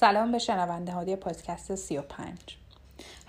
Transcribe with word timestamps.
سلام 0.00 0.32
به 0.32 0.38
شنونده 0.38 0.92
های 0.92 1.16
پادکست 1.16 1.74
35 1.74 2.38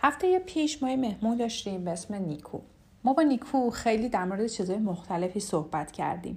هفته 0.01 0.39
پیش 0.39 0.83
ما 0.83 0.95
مهمون 0.95 1.37
داشتیم 1.37 1.85
به 1.85 1.91
اسم 1.91 2.15
نیکو. 2.15 2.59
ما 3.03 3.13
با 3.13 3.23
نیکو 3.23 3.69
خیلی 3.69 4.09
در 4.09 4.25
مورد 4.25 4.47
چیزهای 4.47 4.79
مختلفی 4.79 5.39
صحبت 5.39 5.91
کردیم 5.91 6.35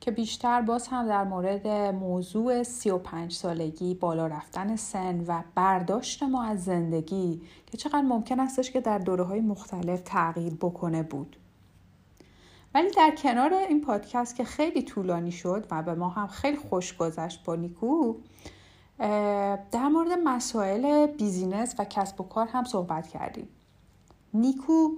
که 0.00 0.10
بیشتر 0.10 0.60
باز 0.60 0.88
هم 0.88 1.08
در 1.08 1.24
مورد 1.24 1.66
موضوع 1.94 2.62
35 2.62 3.32
سالگی 3.32 3.94
بالا 3.94 4.26
رفتن 4.26 4.76
سن 4.76 5.24
و 5.26 5.42
برداشت 5.54 6.22
ما 6.22 6.44
از 6.44 6.64
زندگی 6.64 7.42
که 7.66 7.76
چقدر 7.76 8.02
ممکن 8.02 8.40
استش 8.40 8.70
که 8.70 8.80
در 8.80 8.98
دوره 8.98 9.24
های 9.24 9.40
مختلف 9.40 10.02
تغییر 10.04 10.54
بکنه 10.54 11.02
بود. 11.02 11.36
ولی 12.74 12.90
در 12.90 13.14
کنار 13.18 13.54
این 13.54 13.80
پادکست 13.80 14.36
که 14.36 14.44
خیلی 14.44 14.82
طولانی 14.82 15.32
شد 15.32 15.66
و 15.70 15.82
به 15.82 15.94
ما 15.94 16.08
هم 16.08 16.26
خیلی 16.26 16.56
خوش 16.56 16.96
گذشت 16.96 17.44
با 17.44 17.56
نیکو 17.56 18.14
در 19.70 19.88
مورد 19.92 20.12
مسائل 20.24 21.06
بیزینس 21.06 21.74
و 21.78 21.84
کسب 21.84 22.20
و 22.20 22.24
کار 22.24 22.46
هم 22.46 22.64
صحبت 22.64 23.08
کردیم. 23.08 23.48
نیکو 24.34 24.88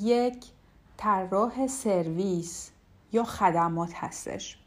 یک 0.00 0.44
طراح 0.96 1.66
سرویس 1.66 2.70
یا 3.12 3.24
خدمات 3.24 3.90
هستش 3.94 4.58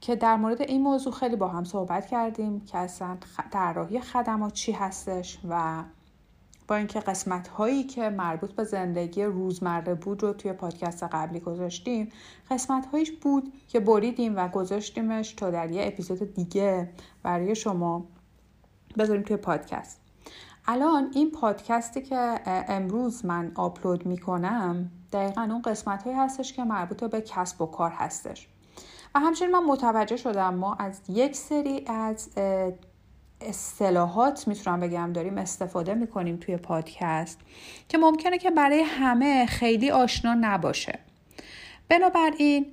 که 0.00 0.16
در 0.16 0.36
مورد 0.36 0.62
این 0.62 0.82
موضوع 0.82 1.12
خیلی 1.12 1.36
با 1.36 1.48
هم 1.48 1.64
صحبت 1.64 2.06
کردیم 2.06 2.60
که 2.60 2.78
اصلا 2.78 3.16
طراحی 3.50 4.00
خدمات 4.00 4.52
چی 4.52 4.72
هستش 4.72 5.38
و 5.48 5.82
با 6.68 6.76
اینکه 6.76 7.00
قسمت 7.00 7.48
هایی 7.48 7.84
که 7.84 8.10
مربوط 8.10 8.52
به 8.52 8.64
زندگی 8.64 9.24
روزمره 9.24 9.94
بود 9.94 10.22
رو 10.22 10.32
توی 10.32 10.52
پادکست 10.52 11.02
قبلی 11.02 11.40
گذاشتیم 11.40 12.08
قسمت 12.50 12.86
هایش 12.86 13.12
بود 13.12 13.52
که 13.68 13.80
بریدیم 13.80 14.36
و 14.36 14.48
گذاشتیمش 14.48 15.32
تا 15.32 15.50
در 15.50 15.70
یه 15.70 15.86
اپیزود 15.86 16.34
دیگه 16.34 16.90
برای 17.22 17.54
شما 17.54 18.04
بذاریم 18.98 19.22
توی 19.22 19.36
پادکست. 19.36 20.00
الان 20.68 21.10
این 21.14 21.30
پادکستی 21.30 22.02
که 22.02 22.40
امروز 22.46 23.24
من 23.24 23.52
آپلود 23.54 24.06
می‌کنم 24.06 24.90
دقیقا 25.12 25.42
اون 25.42 25.62
قسمت 25.62 26.02
هایی 26.02 26.16
هستش 26.16 26.52
که 26.52 26.64
مربوط 26.64 27.04
به 27.04 27.20
کسب 27.20 27.62
و 27.62 27.66
کار 27.66 27.90
هستش. 27.90 28.48
و 29.14 29.20
همچنین 29.20 29.50
من 29.50 29.64
متوجه 29.64 30.16
شدم 30.16 30.54
ما 30.54 30.74
از 30.74 31.00
یک 31.08 31.36
سری 31.36 31.84
از 31.86 32.30
اصطلاحات 33.40 34.48
می‌تونم 34.48 34.80
بگم 34.80 35.12
داریم 35.12 35.38
استفاده 35.38 35.94
می‌کنیم 35.94 36.36
توی 36.36 36.56
پادکست 36.56 37.40
که 37.88 37.98
ممکنه 37.98 38.38
که 38.38 38.50
برای 38.50 38.80
همه 38.80 39.46
خیلی 39.46 39.90
آشنا 39.90 40.34
نباشه. 40.40 40.98
بنابراین 41.88 42.66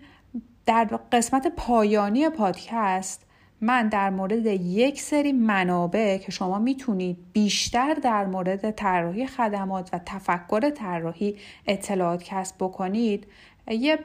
در 0.66 0.86
قسمت 1.12 1.48
پایانی 1.48 2.30
پادکست 2.30 3.26
من 3.62 3.88
در 3.90 4.10
مورد 4.10 4.46
یک 4.46 5.02
سری 5.02 5.32
منابع 5.32 6.18
که 6.18 6.32
شما 6.32 6.60
می‌تونید 6.60 7.18
بیشتر 7.34 7.94
در 7.94 8.26
مورد 8.26 8.72
طراحی 8.72 9.28
خدمات 9.28 9.90
و 9.94 10.00
تفکر 10.06 10.70
طراحی 10.70 11.38
اطلاعات 11.68 12.24
کسب 12.24 12.56
بکنید 12.60 13.28
یه 13.68 14.00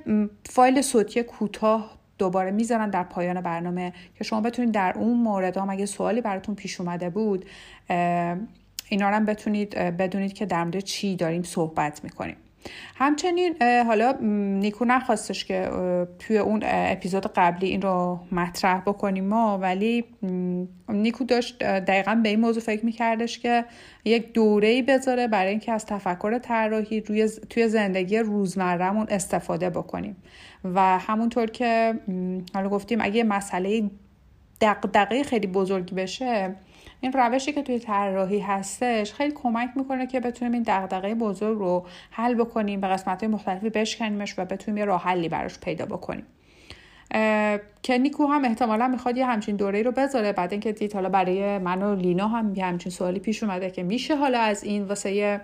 فایل 0.51 0.83
صوتی 0.83 1.23
کوتاه 1.23 1.98
دوباره 2.19 2.51
می‌ذارن 2.51 2.91
در 2.91 3.03
پایان 3.03 3.41
برنامه. 3.41 3.93
که 4.15 4.25
شما 4.25 4.41
بتونید 4.41 4.75
در 4.75 4.93
اون 4.97 5.19
مورد 5.19 5.57
هم 5.57 5.71
اگه 5.71 5.87
سوالی 5.87 6.21
براتون 6.21 6.55
پیش 6.55 6.81
اومده 6.81 7.11
بود 7.11 7.45
اینا 8.89 9.09
هم 9.09 9.25
بتونید 9.25 9.75
بدونید 9.75 10.33
که 10.33 10.47
در 10.47 10.65
مورد 10.65 10.79
چی 10.79 11.17
داریم 11.17 11.43
صحبت 11.43 12.05
می‌کنیم. 12.05 12.37
همچنین 12.97 13.63
حالا 13.63 14.15
نیکو 14.61 14.85
نخواستش 14.85 15.45
که 15.45 15.71
توی 16.19 16.39
اون 16.39 16.63
اپیزود 16.65 17.27
قبلی 17.27 17.69
این 17.69 17.83
رو 17.83 18.21
مطرح 18.33 18.81
بکنیم 18.81 19.25
ما 19.25 19.59
ولی 19.59 20.05
نیکو 20.89 21.25
داشت 21.25 21.59
دقیقا 21.63 22.21
به 22.23 22.29
این 22.29 22.41
موضوع 22.41 22.63
فکر 22.63 22.85
میکردش 22.85 23.39
که 23.39 23.65
یک 24.05 24.33
دوره 24.33 24.83
بذاره 24.83 25.29
برای 25.29 25.51
اینکه 25.51 25.73
از 25.73 25.87
تفکر 25.87 26.39
طراحی 26.39 27.01
روی 27.01 27.29
توی 27.51 27.69
زندگی 27.69 28.19
روزمرهمون 28.19 29.07
استفاده 29.11 29.71
بکنیم. 29.71 30.17
و 30.65 30.99
همونطور 30.99 31.47
که 31.47 31.95
حالا 32.55 32.69
گفتیم 32.69 32.99
اگه 33.01 33.25
مسئله 33.25 33.91
دقدقه 34.61 35.23
خیلی 35.23 35.47
بزرگی 35.47 35.95
بشه 35.95 36.55
این 37.01 37.13
روشی 37.13 37.53
که 37.53 37.63
توی 37.63 37.79
طراحی 37.79 38.39
هستش 38.41 39.13
خیلی 39.13 39.33
کمک 39.35 39.71
می‌کنه 39.77 40.07
که 40.07 40.21
بتونیم 40.21 40.55
این 40.55 40.65
دغدغه 40.67 41.15
بزرگ 41.15 41.59
رو 41.59 41.87
حل 42.11 42.35
بکنیم 42.35 42.81
به 42.81 42.89
قسمت 42.89 43.23
های 43.23 43.33
مختلفی 43.33 43.71
بشکنیمش 43.71 44.39
و 44.39 44.45
بتونیم 44.45 44.79
یه 44.79 44.85
راه 44.85 45.03
حلی 45.03 45.29
براش 45.29 45.59
پیدا 45.59 45.87
بکنیم. 45.87 46.27
که 47.83 47.99
نیکو 47.99 48.27
هم 48.27 48.45
احتمالا 48.45 48.89
می‌خواد 48.89 49.17
یه 49.17 49.27
همچین 49.27 49.57
دوره 49.57 49.83
رو 49.83 49.93
بذاره. 49.93 50.33
بعد 50.33 50.53
اینکه 50.53 50.73
دید 50.73 50.95
حالا 50.95 51.09
برای 51.09 51.59
من 51.59 51.83
و 51.83 51.95
لینا 51.95 52.29
هم 52.29 52.55
یه 52.55 52.65
همچین 52.65 52.93
سوالی 52.93 53.19
پیش 53.21 53.43
اومده 53.43 53.71
که 53.71 53.83
میشه 53.83 54.17
حالا 54.17 54.41
از 54.41 54.65
این 54.65 54.85
واسه 54.85 55.41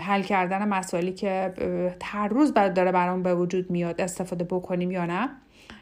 حل 0.00 0.22
کردن 0.22 0.68
مسائلی 0.68 1.12
که 1.12 1.52
هر 2.02 2.28
روز 2.28 2.54
داره 2.54 2.92
برام 2.92 3.22
به 3.22 3.34
وجود 3.34 3.70
میاد 3.70 4.00
استفاده 4.00 4.44
بکنیم 4.44 4.90
یا 4.90 5.06
نه. 5.06 5.28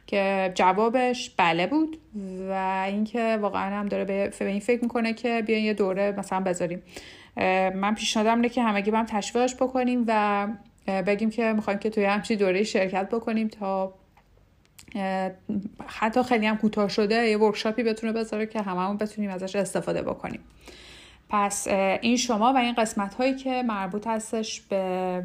که 0.08 0.52
جوابش 0.54 1.30
بله 1.36 1.66
بود 1.66 1.98
و 2.50 2.84
اینکه 2.86 3.38
واقعا 3.40 3.80
هم 3.80 3.86
داره 3.86 4.04
به 4.04 4.32
این 4.40 4.60
فکر 4.60 4.82
می‌کنه 4.82 5.12
که 5.12 5.42
بیاین 5.46 5.64
یه 5.64 5.74
دوره 5.74 6.14
مثلا 6.18 6.40
بذاریم. 6.40 6.82
من 7.74 7.94
پیشنهادم 7.94 8.34
اینه 8.34 8.48
که 8.48 8.62
همگی 8.62 8.90
هم 8.90 9.06
تشویقش 9.06 9.54
بکنیم 9.54 10.04
و 10.06 10.48
بگیم 10.86 11.30
که 11.30 11.52
می‌خوایم 11.52 11.78
که 11.78 11.90
توی 11.90 12.04
همچی 12.04 12.36
دوره 12.36 12.62
شرکت 12.62 13.08
بکنیم 13.08 13.48
تا 13.48 13.94
حتی 15.86 16.22
خیلی 16.22 16.46
هم 16.46 16.56
کوتاه 16.56 16.88
شده 16.88 17.14
یه 17.14 17.38
ورکشاپی 17.38 17.82
بتونه 17.82 18.12
بذاره 18.12 18.46
که 18.46 18.62
هممون 18.62 18.96
بتونیم 18.96 19.30
ازش 19.30 19.56
استفاده 19.56 20.02
بکنیم. 20.02 20.40
پس 21.28 21.68
این 22.00 22.16
شما 22.16 22.52
و 22.52 22.56
این 22.56 22.74
قسمت 22.74 23.14
هایی 23.14 23.34
که 23.34 23.62
مربوط 23.62 24.06
هستش 24.06 24.60
به 24.60 25.24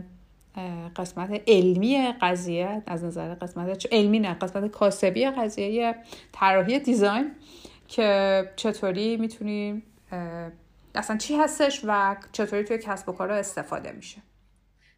قسمت 0.95 1.41
علمی 1.47 2.13
قضیه 2.21 2.83
از 2.87 3.03
نظر 3.03 3.35
قسمت 3.35 3.87
علمی 3.91 4.19
نه 4.19 4.33
قسمت 4.33 4.71
کاسبی 4.71 5.25
قضیه 5.25 5.95
طراحی 6.31 6.79
دیزاین 6.79 7.31
که 7.87 8.51
چطوری 8.55 9.17
می‌تونیم 9.17 9.83
اصلا 10.95 11.17
چی 11.17 11.35
هستش 11.35 11.81
و 11.83 12.15
چطوری 12.31 12.63
توی 12.63 12.77
کسب 12.77 13.09
و 13.09 13.11
کار 13.11 13.31
استفاده 13.31 13.91
میشه 13.91 14.21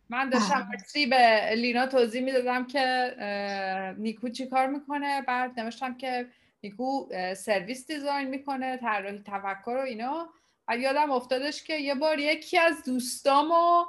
من 0.09 0.29
داشتم 0.29 0.69
بله. 0.95 1.07
به 1.07 1.55
لینا 1.55 1.85
توضیح 1.85 2.21
می‌دادم 2.21 2.67
که 2.67 3.95
نیکو 3.97 4.29
چی 4.29 4.47
کار 4.47 4.67
می‌کنه 4.67 5.21
بعد 5.21 5.59
نوشتم 5.59 5.97
که 5.97 6.25
نیکو 6.63 7.07
سرویس 7.37 7.87
دیزاین 7.87 8.27
می‌کنه 8.27 8.77
طراحی 8.77 9.23
تفکر 9.25 9.75
و 9.77 9.79
اینا 9.79 10.29
و 10.67 10.77
یادم 10.77 11.11
افتادش 11.11 11.63
که 11.63 11.73
یه 11.73 11.95
بار 11.95 12.19
یکی 12.19 12.57
از 12.57 12.83
دوستامو 12.85 13.85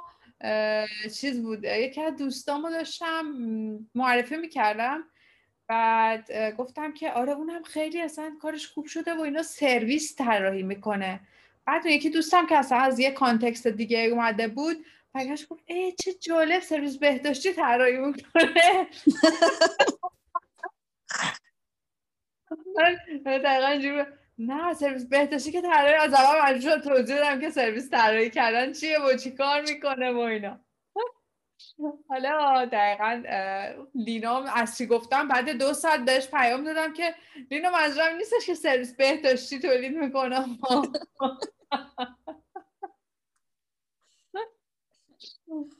چیز 1.19 1.41
بود 1.41 1.63
یکی 1.63 2.01
از 2.01 2.17
دوستامو 2.17 2.69
داشتم 2.69 3.25
معرفی 3.95 4.37
می‌کردم. 4.37 5.03
بعد 5.67 6.31
گفتم 6.57 6.93
که 6.93 7.11
آره 7.11 7.31
اونم 7.31 7.63
خیلی 7.63 8.01
اصلا 8.01 8.37
کارش 8.41 8.67
خوب 8.67 8.85
شده 8.85 9.13
و 9.13 9.21
اینا 9.21 9.43
سرویس 9.43 10.15
طراحی 10.15 10.63
می‌کنه. 10.63 11.19
بعد 11.65 11.85
یکی 11.85 12.09
دوستم 12.09 12.47
که 12.47 12.57
اصلا 12.57 12.77
از 12.77 12.99
یه 12.99 13.11
context 13.11 13.67
دیگه 13.67 13.99
اومده 13.99 14.47
بود 14.47 14.85
برگشت 15.13 15.47
گفت 15.47 15.63
ای 15.65 15.91
چه 15.91 16.13
جالب 16.13 16.61
سرویس 16.61 16.97
بهداشتی 16.97 17.53
طراحی 17.53 17.97
می‌کنه. 17.97 18.87
دقیقا 23.25 24.05
نه 24.37 24.73
سرویس 24.73 25.05
بهداشتی 25.05 25.51
که 25.51 25.61
طراحی 25.61 25.93
از 25.93 26.13
اول 26.13 26.41
مجبور 26.41 26.77
توضیح 26.77 27.15
دادم 27.15 27.39
که 27.39 27.49
سرویس 27.49 27.89
طراحی 27.89 28.29
کردن 28.29 28.73
چیه 28.73 28.99
و 28.99 29.17
چی 29.17 29.31
کار 29.31 29.61
می‌کنه 29.61 30.11
و 30.11 30.17
اینا. 30.17 30.59
حالا 32.09 32.65
دقیقا 32.65 33.23
لینا 33.95 34.43
از 34.43 34.77
چی 34.77 34.85
گفتم؟ 34.85 35.27
بعد 35.27 35.49
دو 35.49 35.73
ساعت 35.73 35.99
بهش 35.99 36.27
پیام 36.27 36.63
دادم 36.63 36.93
که 36.93 37.15
لینا 37.51 37.69
منظورم 37.69 38.15
نیستش 38.15 38.45
که 38.45 38.55
سرویس 38.55 38.95
بهداشتی 38.95 39.59
تولید 39.59 39.97
می‌کنم 39.97 40.57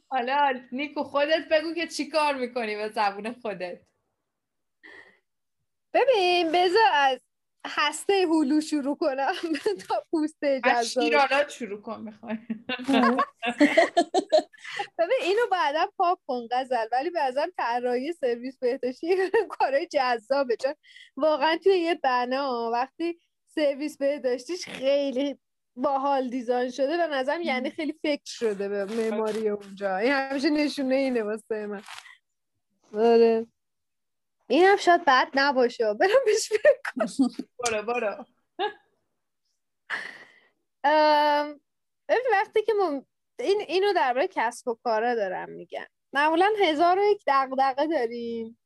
حالا 0.10 0.62
نیکو 0.72 1.04
خودت 1.04 1.48
بگو 1.52 1.74
که 1.74 1.88
چی 1.88 2.10
کار 2.10 2.36
می‌کنی 2.36 2.76
به 2.76 2.90
زبون 2.90 3.34
خودت. 3.34 3.82
ببین 5.94 6.52
بذار 6.52 6.90
از 6.94 7.20
هسته 7.70 8.14
هلو 8.14 8.62
شروع 8.62 8.96
کنم 8.96 9.34
تا 9.90 10.04
پوست 10.12 10.46
جذاب 10.46 11.48
شروع 11.50 11.82
کن 11.82 12.02
می‌خوای. 12.02 12.38
ببین 15.00 15.18
اینو 15.22 15.42
بعدا 15.52 15.86
پاک 15.98 16.18
کن 16.28 16.48
غزل 16.52 16.88
ولی 16.92 17.12
ازم 17.22 17.48
طراحی 17.58 18.14
سرویس 18.14 18.58
بهداشتی 18.60 19.16
کارهای 19.60 19.88
جذابه. 19.88 20.56
چون 20.58 20.74
واقعا 21.18 21.58
توی 21.64 21.74
یه 21.80 21.96
بنا 21.96 22.70
وقتی 22.74 23.20
سرویس 23.56 23.98
بهداشتیش 23.98 24.66
خیلی 24.66 25.40
باحال 25.76 26.30
دیزاین 26.30 26.72
شده 26.72 26.98
به 26.98 27.08
نظرم 27.08 27.42
یعنی 27.42 27.70
خیلی 27.70 27.94
فکر 28.02 28.22
شده 28.26 28.70
به 28.70 28.86
معماری 28.86 29.50
اونجا. 29.50 29.98
این 29.98 30.12
همیشه 30.12 30.50
نشونه 30.50 30.96
اینه 30.96 31.24
واسه 31.24 31.66
من. 31.66 31.82
آره. 32.94 33.48
این 34.50 34.64
هم 34.64 34.78
شاید 34.78 35.06
بد 35.06 35.30
نباشه. 35.34 35.94
برم 35.94 36.10
بهش 36.26 36.50
برو 37.66 37.84
برو. 37.84 38.26
وقتی 42.32 42.62
که 42.66 42.74
این 43.40 43.62
اینو 43.68 43.94
درباره 43.94 44.28
کسب 44.32 44.68
و 44.68 44.78
کارا 44.84 45.16
دارم 45.16 45.50
میگن 45.50 45.86
معمولا 46.14 46.50
هزار 46.60 47.00
و 47.00 47.04
یک 47.04 47.24
دغدغه 47.28 47.88
داریم 47.88 48.60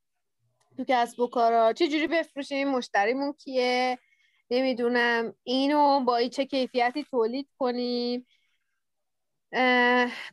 تو 0.77 0.85
کسب 0.87 1.19
و 1.19 1.27
کارا. 1.27 1.73
چه 1.73 1.87
جوری 1.87 2.07
بفروشیم؟ 2.07 2.71
مشتریمون 2.71 3.33
کیه؟ 3.33 3.99
نمی‌دونم. 4.51 5.35
اینو 5.43 5.99
با 5.99 6.27
چه 6.27 6.45
کیفیتی 6.45 7.03
تولید 7.03 7.49
کنیم؟ 7.59 8.27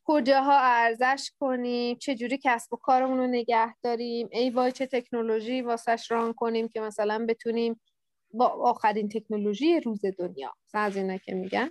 کجاها 0.05 0.59
ارزش 0.59 1.31
کنیم؟ 1.41 1.97
چه 1.97 2.15
جوری 2.15 2.39
کسب 2.45 2.73
و 2.73 2.77
کارمون 2.77 3.19
رو 3.19 3.27
نگه 3.27 3.75
داریم؟ 3.83 4.29
ای 4.33 4.51
وای 4.51 4.73
چه 4.73 4.87
تکنولوژی 4.87 5.63
واسش 5.63 6.11
ران 6.11 6.33
کنیم 6.33 6.69
که 6.69 6.81
مثلا 6.81 7.27
بتونیم 7.29 7.81
با 8.31 8.47
آخرین 8.47 9.09
تکنولوژی 9.09 9.81
روز 9.81 10.01
دنیا. 10.19 10.55
از 10.75 10.97
اینا 10.97 11.17
که 11.17 11.35
میگن 11.35 11.71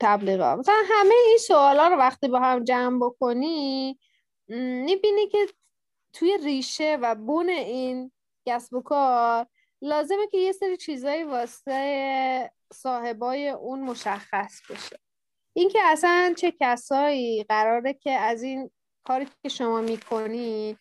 تبلیغات. 0.00 0.58
مثلا 0.58 0.82
همه 0.90 1.14
این 1.26 1.38
سوالا 1.38 1.88
رو 1.88 1.96
وقتی 1.96 2.28
با 2.28 2.40
هم 2.40 2.64
جمع 2.64 2.98
بکنی 2.98 3.98
می‌بینی 4.48 5.28
که 5.28 5.46
توی 6.12 6.38
ریشه 6.44 6.98
و 7.02 7.14
بون 7.14 7.48
این 7.48 8.12
کسب 8.46 8.74
و 8.74 8.82
کار 8.82 9.46
لازمه 9.82 10.26
که 10.26 10.38
یه 10.38 10.52
سری 10.52 10.76
چیزایی 10.76 11.24
واسه 11.24 12.50
صاحبای 12.72 13.48
اون 13.48 13.80
مشخص 13.80 14.60
بشه. 14.70 14.98
اینکه 15.52 15.78
اصلا 15.84 16.34
چه 16.36 16.52
کسایی 16.60 17.44
قراره 17.44 17.92
که 17.92 18.10
از 18.10 18.42
این 18.42 18.70
کاری 19.04 19.26
که 19.42 19.48
شما 19.48 19.80
می‌کنید 19.80 20.78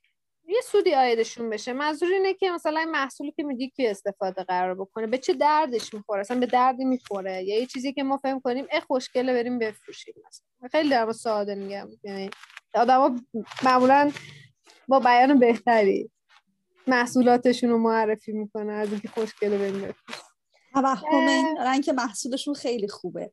یه 0.47 0.61
سودی 0.63 0.95
آیدشون 0.95 1.49
بشه. 1.49 1.73
منظور 1.73 2.09
اینه 2.09 2.33
که 2.33 2.51
مثلا 2.51 2.79
این 2.79 2.91
محصولی 2.91 3.31
که 3.31 3.43
میدی 3.43 3.69
که 3.69 3.91
استفاده 3.91 4.43
قرار 4.43 4.75
بکنه؟ 4.75 5.07
به 5.07 5.17
چه 5.17 5.33
دردش 5.33 5.93
می‌خوره؟ 5.93 6.21
اصلا 6.21 6.39
به 6.39 6.45
دردی 6.45 6.85
می‌خوره؟ 6.85 7.43
یا 7.43 7.59
یه 7.59 7.65
چیزی 7.65 7.93
که 7.93 8.03
ما 8.03 8.17
فهم 8.17 8.39
کنیم 8.39 8.65
اه 8.71 8.79
خوشگله 8.79 9.33
بریم 9.33 9.59
بفروشیم 9.59 10.13
مثلا. 10.27 10.69
خیلی 10.71 10.89
در 10.89 11.11
ساده 11.11 11.55
میگم. 11.55 11.89
یعنی 12.03 12.29
آدما 12.73 13.19
معمولا 13.63 14.11
با 14.87 14.99
بیان 14.99 15.39
بهتری 15.39 16.11
محصولاتشون 16.87 17.69
رو 17.69 17.77
معرفی 17.77 18.31
می‌کنه 18.31 18.73
از 18.73 18.91
اینکه 18.91 19.07
خوشگله 19.07 19.57
بریم 19.57 19.81
بفروشیم. 19.81 20.25
توهم 20.73 21.27
این 21.27 21.55
دارن 21.55 21.81
که 21.81 21.93
محصولشون 21.93 22.53
خیلی 22.53 22.87
خوبه. 22.87 23.31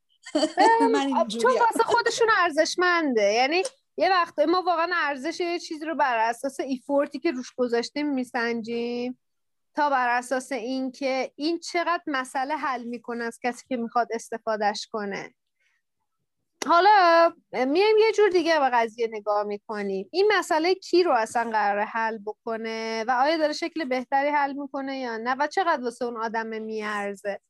من 0.93 1.29
چون 1.29 1.53
واسه 1.53 1.83
خودشون 1.85 2.29
ارزشمنده. 2.39 3.33
یعنی 3.33 3.63
یه 3.97 4.11
وقت 4.11 4.39
ما 4.39 4.63
واقعا 4.63 4.91
ارزش 4.95 5.41
یه 5.41 5.59
چیزی 5.59 5.85
رو 5.85 5.95
بر 5.95 6.19
اساس 6.19 6.61
ایفورتی 6.61 7.19
که 7.19 7.31
روش 7.31 7.53
گذاشتیم 7.57 8.15
میسنجیم 8.15 9.19
تا 9.75 9.91
بر 9.91 10.09
اساس 10.09 10.53
اینکه 10.53 11.33
این 11.37 11.59
چقدر 11.59 12.03
مسئله 12.07 12.57
حل 12.57 12.85
می‌کنه 12.85 13.25
از 13.25 13.39
کسی 13.43 13.65
که 13.69 13.77
می‌خواد 13.77 14.09
استفادهش 14.15 14.87
کنه. 14.93 15.35
حالا 16.67 17.33
میایم 17.53 17.97
یه 17.99 18.13
جور 18.17 18.29
دیگه 18.29 18.61
به 18.61 18.71
قضیه 18.73 19.09
نگاه 19.13 19.43
می‌کنیم. 19.43 20.09
این 20.13 20.33
مسئله 20.39 20.75
کی 20.75 21.03
رو 21.03 21.13
اصلا 21.13 21.51
قراره 21.51 21.85
حل 21.85 22.19
بکنه 22.19 23.05
و 23.09 23.11
آیا 23.11 23.37
داره 23.37 23.53
شکل 23.53 23.85
بهتری 23.85 24.29
حل 24.29 24.53
می‌کنه 24.53 24.99
یا 24.99 25.17
نه 25.17 25.35
و 25.35 25.47
چقدر 25.47 25.83
واسه 25.83 26.05
اون 26.05 26.17
آدم 26.17 26.47
میارزه؟ 26.47 27.41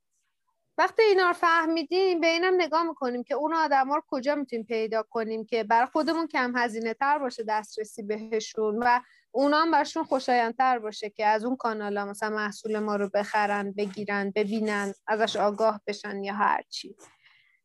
وقتی 0.78 1.02
اینا 1.02 1.26
رو 1.26 1.32
فهمیدیم 1.32 2.20
به 2.20 2.26
اینم 2.26 2.55
نگاه 2.55 2.82
می‌کنیم 2.82 3.25
که 3.25 3.34
اون 3.34 3.55
آدم 3.55 3.93
رو 3.93 4.02
کجا 4.08 4.34
می‌تونیم 4.34 4.64
پیدا 4.64 5.02
کنیم 5.02 5.44
که 5.44 5.64
برای 5.64 5.87
خودمون 5.87 6.26
کم 6.26 6.56
هزینه 6.56 6.94
تر 6.94 7.19
باشه 7.19 7.44
دسترسی 7.49 8.02
بهشون 8.02 8.78
و 8.82 9.00
اونا 9.31 9.61
هم 9.61 9.70
برشون 9.70 10.05
خوشایندتر 10.05 10.78
باشه 10.78 11.11
که 11.11 11.26
از 11.26 11.44
اون 11.44 11.56
کانال 11.56 11.99
ها 11.99 12.05
مثلا 12.05 12.37
محصول 12.37 12.78
ما 12.78 12.96
رو 12.96 13.11
بخرن 13.14 13.73
بگیرن 13.73 14.32
ببینن 14.34 14.94
ازش 15.06 15.37
آگاه 15.37 15.81
بشن 15.87 16.25
یا 16.25 16.34
هرچی 16.34 16.96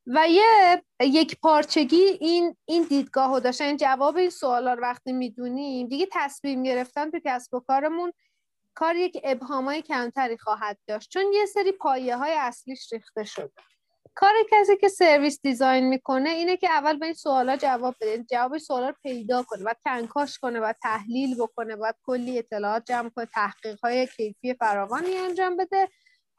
و 0.05 0.29
یه 0.29 0.83
یک 0.99 1.39
پارچگی 1.39 2.17
این 2.19 2.55
این 2.65 2.83
دیدگاه 2.83 3.33
رو 3.33 3.39
داشتن. 3.39 3.65
این 3.65 3.77
جواب 3.77 4.17
این 4.17 4.29
سوالا 4.29 4.73
رو 4.73 4.81
وقتی 4.81 5.11
می‌دونیم 5.11 5.87
دیگه 5.87 6.07
تصمیم 6.11 6.63
گرفتن 6.63 7.11
تو 7.11 7.19
کسب 7.25 7.53
و 7.53 7.59
کارمون 7.59 8.13
کار 8.73 8.95
یک 8.95 9.21
ابهامای 9.23 9.81
کمتری 9.81 10.38
خواهد 10.38 10.77
داشت 10.88 11.09
چون 11.09 11.33
یه 11.33 11.45
سری 11.45 11.71
پایه 11.71 12.18
های 12.18 12.33
اصلیش 12.33 12.94
ریخته 12.94 13.23
شده. 13.23 13.51
کار 14.15 14.33
کسی 14.51 14.77
که 14.77 14.88
سرویس 14.88 15.39
دیزاین 15.44 15.89
می‌کنه 15.89 16.29
اینه 16.29 16.57
که 16.57 16.69
اول 16.69 16.97
به 16.97 17.06
این 17.06 17.15
سوالا 17.15 17.57
جواب 17.57 17.95
بده 18.01 18.25
جواب 18.31 18.57
سوالا 18.57 18.89
رو 18.89 18.95
پیدا 19.03 19.44
کنه 19.44 19.63
و 19.63 19.73
کنکاش 19.85 20.39
کنه 20.39 20.59
و 20.59 20.73
تحلیل 20.81 21.35
بکنه 21.35 21.75
و 21.75 21.91
کلی 22.06 22.39
اطلاعات 22.39 22.85
جمع 22.85 23.09
کنه 23.09 23.25
تحقیق 23.25 23.79
های 23.83 24.07
کیفی 24.07 24.53
فراوانی 24.53 25.15
انجام 25.15 25.57
بده 25.57 25.89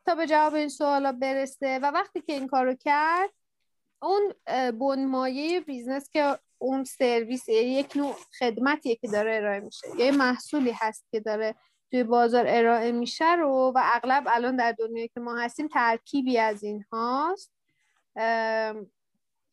تا 0.07 0.15
به 0.15 0.27
جواب 0.27 0.55
این 0.55 0.69
سوالا 0.69 1.13
برسه. 1.13 1.79
و 1.79 1.87
وقتی 1.87 2.21
که 2.21 2.33
این 2.33 2.47
کارو 2.47 2.75
کرد 2.75 3.31
اون 4.03 4.35
بنمایه 4.79 5.61
business 5.61 6.11
که 6.11 6.39
اون 6.59 6.85
سرویس 6.85 7.49
یک 7.49 7.97
نوع 7.97 8.17
خدمتیه 8.39 8.97
که 8.97 9.09
داره 9.09 9.37
ارائه 9.37 9.61
میشه 9.61 9.87
یه 9.99 10.11
محصولی 10.11 10.73
هست 10.73 11.05
که 11.11 11.21
داره 11.21 11.55
توی 11.93 12.05
بازار 12.05 12.45
ارائه 12.49 12.93
میشه 12.93 13.35
رو 13.35 13.73
و 13.75 13.81
اغلب 13.83 14.25
الان 14.27 14.57
در 14.57 14.73
دنیایی 14.73 15.09
که 15.09 15.21
ما 15.21 15.37
هستیم 15.37 15.69
ترکیبی 15.69 16.39
از 16.39 16.63
این 16.63 16.85
هاست. 16.93 17.53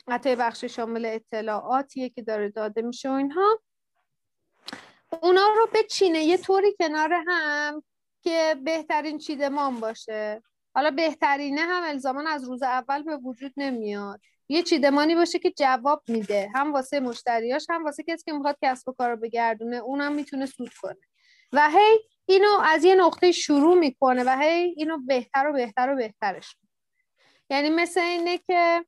حتی 0.07 0.35
بخش 0.35 0.63
شامل 0.63 1.05
اطلاعاتیه 1.05 2.09
که 2.09 2.21
داره 2.21 2.49
داده 2.49 2.81
میشه 2.81 3.09
و 3.09 3.13
اینها. 3.13 3.59
اونا 5.21 5.47
رو 5.57 5.67
بچینه 5.73 6.23
یه 6.23 6.37
طوری 6.37 6.75
کنار 6.79 7.13
هم 7.27 7.83
که 8.21 8.55
بهترین 8.63 9.17
چیدمان 9.17 9.79
باشه. 9.79 10.43
حالا 10.75 10.91
بهترینه 10.91 11.61
هم 11.61 11.83
الزامان 11.83 12.27
از 12.27 12.43
روز 12.43 12.63
اول 12.63 13.03
به 13.03 13.17
وجود 13.17 13.53
نمیاد. 13.57 14.21
یه 14.49 14.63
چیدمانی 14.63 15.15
باشه 15.15 15.39
که 15.39 15.51
جواب 15.51 16.03
میده. 16.07 16.51
هم 16.55 16.73
واسه 16.73 16.99
مشتریاش 16.99 17.65
هم 17.69 17.85
واسه 17.85 18.03
کسی 18.03 18.23
که 18.25 18.33
می‌خواد 18.33 18.57
کسب 18.61 18.89
و 18.89 18.91
کار 18.91 19.09
رو 19.09 19.17
بگردونه. 19.17 19.77
اونم 19.77 20.11
می‌تونه 20.11 20.45
سود 20.45 20.71
کنه. 20.81 20.99
و 21.53 21.69
هی 21.69 21.99
اینو 22.29 22.59
از 22.63 22.83
یه 22.83 22.95
نقطه 22.95 23.31
شروع 23.31 23.79
می‌کنه 23.79 24.23
و 24.23 24.37
هی 24.41 24.73
اینو 24.77 24.97
بهتر 24.97 25.47
و 25.49 25.53
بهتر 25.53 25.93
و 25.93 25.95
بهترش 25.95 26.57
یعنی 27.49 27.69
مثل 27.69 27.99
اینه 27.99 28.37
که 28.37 28.85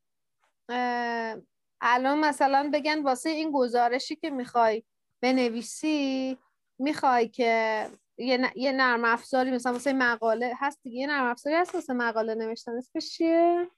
الان 1.82 2.20
مثلا 2.20 2.70
بگن 2.74 3.04
واسه 3.04 3.30
این 3.30 3.52
گزارشی 3.52 4.16
که 4.16 4.30
می‌خوای 4.30 4.84
بنویسی 5.22 6.38
می‌خوای 6.80 7.28
که 7.28 7.88
یه, 8.18 8.52
یه 8.56 8.72
نرم 8.72 9.06
افزاری 9.06 9.52
مثلا 9.52 9.74
واسه 9.74 9.94
مقاله 9.94 10.54
هست 10.60 10.80
دیگه 10.84 10.98
یه 10.98 11.08
نرم 11.08 11.26
افزاری 11.26 11.56
هست 11.56 11.76
واسه 11.76 11.94
مقاله 11.94 12.36
نوشتن. 12.36 12.78
اسمش 12.78 13.10
چیه؟ 13.10 13.70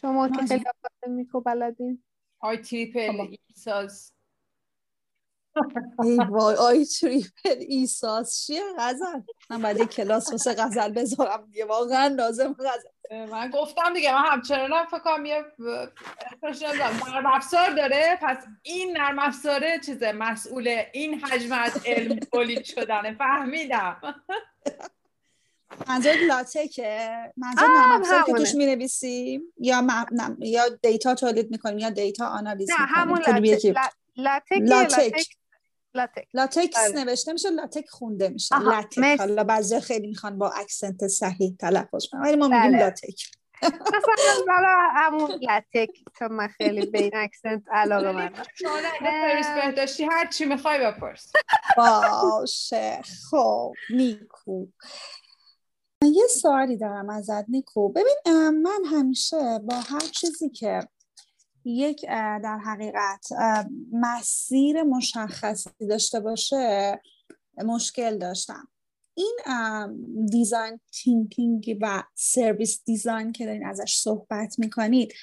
شما 0.00 0.28
که 0.28 0.46
خیلی 0.46 0.64
میکو 1.06 1.40
بلدین 1.40 2.04
آی 2.40 2.56
تریپل 2.56 3.36
ساز 3.54 4.12
ای 6.02 6.16
وای 6.30 6.54
آی 6.54 6.84
تریپل 6.84 7.56
ایساس. 7.68 8.46
چیه؟ 8.46 8.62
غزل. 8.78 9.20
من 9.50 9.62
بعد 9.62 9.82
کلاس 9.82 10.32
واسه 10.32 10.54
غزل 10.54 10.92
بذارم 10.92 11.48
دیگه. 11.50 11.64
واقعا 11.64 12.06
لازم 12.06 12.56
غزل. 12.58 12.88
من 13.30 13.50
گفتم 13.50 13.94
دیگه 13.94 14.14
من 14.14 14.24
همچنان 14.30 14.86
فکر 14.86 14.98
کنم 14.98 15.26
یه 15.26 15.44
نرم 17.08 17.26
افزار 17.26 17.70
داره. 17.70 18.18
پس 18.22 18.36
این 18.62 18.96
نرم 18.96 19.18
افزاره 19.18 19.80
چیزه 19.86 20.12
مسئول 20.12 20.82
این 20.92 21.20
حجم 21.20 21.52
از 21.52 21.72
علم 21.86 22.18
تولید 22.18 22.64
شدنه. 22.64 23.14
فهمیدم. 23.14 23.96
منظور 25.88 26.16
لاتکه؟ 26.28 27.10
منظور 27.36 27.68
نرم 27.68 28.00
افزار 28.00 28.22
که 28.22 28.32
توش 28.32 28.54
می 28.54 29.40
یا 29.58 30.06
یا 30.38 30.68
data 30.68 31.14
تولید 31.14 31.50
می‌کنیم 31.50 31.78
یا 31.78 31.90
data 31.90 32.26
آنالیز 32.26 32.70
نه 32.70 32.76
همون 32.76 33.20
لاتک 34.18 34.52
لاتک. 34.60 35.26
لاتک. 35.94 36.28
لاتکس 36.34 36.94
نوشته 36.94 37.32
میشه 37.32 37.50
لاتک 37.50 37.90
خونده 37.90 38.28
میشه. 38.28 38.58
لاتک. 38.58 39.20
حالا 39.20 39.44
بعضی 39.44 39.80
خیلی 39.80 40.06
می‌خوان 40.06 40.38
با 40.38 40.50
accent 40.50 41.06
صحیح 41.06 41.56
تلفظ 41.60 42.06
کنن 42.12 42.20
ولی 42.20 42.36
ما 42.36 42.48
میگیم 42.48 42.72
بله. 42.72 42.78
لاتک. 42.78 43.30
مثلا 43.62 44.90
همون 45.00 45.30
لاتک 45.30 45.90
چون 46.18 46.32
من 46.32 46.48
خیلی 46.48 46.86
به 46.86 47.02
این 47.02 47.16
اکسنت 47.16 47.62
علاقه 47.70 48.12
من 48.12 48.32
بهداشتی 49.54 50.04
هر 50.04 50.26
چی 50.26 50.44
می‌خوای 50.44 50.78
بپرس. 50.78 51.32
باشه. 51.76 53.02
خب 53.30 53.74
نیکو. 53.90 54.66
یه 56.02 56.26
سوالی 56.42 56.76
دارم 56.76 57.10
ازت 57.10 57.48
نیکو. 57.48 57.88
ببین 57.88 58.50
من 58.50 58.84
همیشه 58.92 59.58
با 59.58 59.80
هر 59.80 60.00
چیزی 60.00 60.50
که 60.50 60.88
یک 61.64 62.06
در 62.42 62.58
حقیقت 62.58 63.26
مسیر 63.92 64.82
مشخصی 64.82 65.70
داشته 65.88 66.20
باشه 66.20 67.00
مشکل 67.64 68.18
داشتم. 68.18 68.68
این 69.14 69.38
design 70.30 70.80
thinking 70.92 71.78
و 71.80 72.02
service 72.14 72.84
design 72.84 73.32
که 73.32 73.46
دارین 73.46 73.66
ازش 73.66 73.94
صحبت 73.94 74.58
می‌کنید 74.58 75.14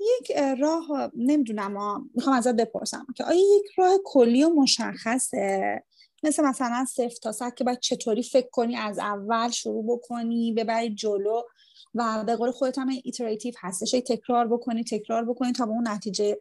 یک 0.00 0.36
راه 0.60 1.10
نمی‌دونم 1.16 2.04
می‌خوام 2.14 2.36
ازت 2.36 2.54
بپرسم 2.54 3.06
که 3.16 3.24
آیا 3.24 3.40
یک 3.40 3.66
راه 3.76 3.98
کلی 4.04 4.44
و 4.44 4.54
مشخصه؟ 4.54 5.82
مثل 6.22 6.42
مثلا 6.42 6.84
صفر 6.84 7.16
تا 7.22 7.32
صد 7.32 7.54
که 7.54 7.64
باید 7.64 7.80
چطوری 7.80 8.22
فکر 8.22 8.48
کنی 8.52 8.76
از 8.76 8.98
اول 8.98 9.50
شروع 9.50 9.84
بکنی 9.86 10.52
ببری 10.52 10.94
جلو. 10.94 11.42
و 11.94 12.24
به 12.24 12.36
قول 12.36 12.50
خودت 12.50 12.78
هم 12.78 12.88
iterative 13.04 13.54
هستش. 13.60 13.90
تکرار 13.90 14.48
بکنی 14.48 14.84
تکرار 14.84 15.24
بکنی 15.24 15.52
تا 15.52 15.66
به 15.66 15.72
اون 15.72 15.88
نتیجه 15.88 16.38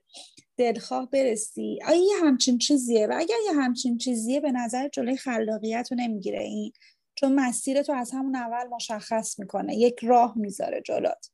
دلخواه 0.57 1.09
برسی. 1.09 1.79
آیا 1.87 2.01
یه 2.01 2.13
همچین 2.23 2.57
چیزیه. 2.57 3.07
و 3.07 3.13
اگر 3.17 3.35
یه 3.45 3.53
همچین 3.53 3.97
چیزیه 3.97 4.39
به 4.39 4.51
نظر 4.51 4.87
جلوی 4.87 5.17
خلاقیت 5.17 5.87
رو 5.91 5.97
نمی‌گیره 5.97 6.43
این. 6.43 6.71
چون 7.15 7.35
مسیر 7.35 7.81
تو 7.81 7.93
از 7.93 8.11
همون 8.11 8.35
اول 8.35 8.67
مشخص 8.67 9.39
می‌کنه. 9.39 9.75
یک 9.75 9.99
راه 10.03 10.37
می‌ذاره 10.37 10.81
جلوت. 10.81 11.29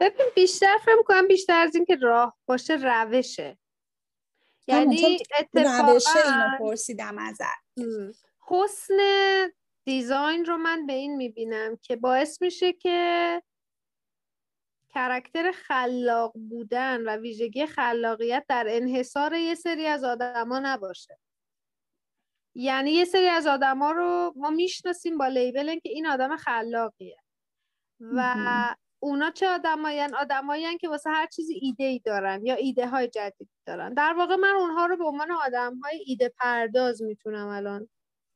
ببین 0.00 0.26
بیشتر 0.34 0.76
فکر 0.84 0.96
می‌کنم 0.98 1.28
بیشتر 1.28 1.62
از 1.62 1.74
اینکه 1.74 1.96
راه 1.96 2.36
باشه 2.46 2.74
روشه. 2.74 3.58
یعنی 4.68 5.18
اتفاقا 5.40 5.98
اینو 6.24 6.58
پرسیدم 6.58 7.18
ازت. 7.18 7.44
حسن 8.48 8.96
دیزاین 9.90 10.44
رو 10.44 10.56
من 10.56 10.86
به 10.86 10.92
این 10.92 11.16
می‌بینم 11.16 11.76
که 11.82 11.96
باعث 11.96 12.42
میشه 12.42 12.72
که 12.72 13.42
کرکتر 14.88 15.52
خلاق 15.52 16.32
بودن 16.34 17.00
و 17.08 17.16
ویژگی 17.16 17.66
خلاقیت 17.66 18.44
در 18.48 18.66
انحصار 18.68 19.34
یه 19.34 19.54
سری 19.54 19.86
از 19.86 20.04
آدما 20.04 20.60
نباشه. 20.62 21.18
یعنی 22.54 22.90
یه 22.90 23.04
سری 23.04 23.28
از 23.28 23.46
آدما 23.46 23.90
رو 23.90 24.32
ما 24.36 24.50
می‌شناسیم 24.50 25.18
با 25.18 25.26
لیبل 25.26 25.78
که 25.78 25.88
این 25.88 26.06
آدم 26.06 26.36
خلاقیه. 26.36 27.16
و 28.00 28.34
اونا 29.02 29.30
چه 29.30 29.48
آدمایین 29.48 30.14
آدمایی 30.14 30.78
که 30.78 30.88
واسه 30.88 31.10
هر 31.10 31.26
چیزی 31.26 31.54
ایده 31.62 31.84
ای 31.84 31.98
دارن 31.98 32.46
یا 32.46 32.54
ایده 32.54 32.88
های 32.88 33.08
جدید 33.08 33.48
دارن. 33.66 33.94
در 33.94 34.14
واقع 34.18 34.36
من 34.36 34.54
اونها 34.54 34.86
رو 34.86 34.96
به 34.96 35.04
عنوان 35.04 35.30
آدم 35.30 35.80
های 35.84 36.04
ایده 36.06 36.32
پرداز 36.38 37.02
می‌تونم 37.02 37.46
الان 37.48 37.88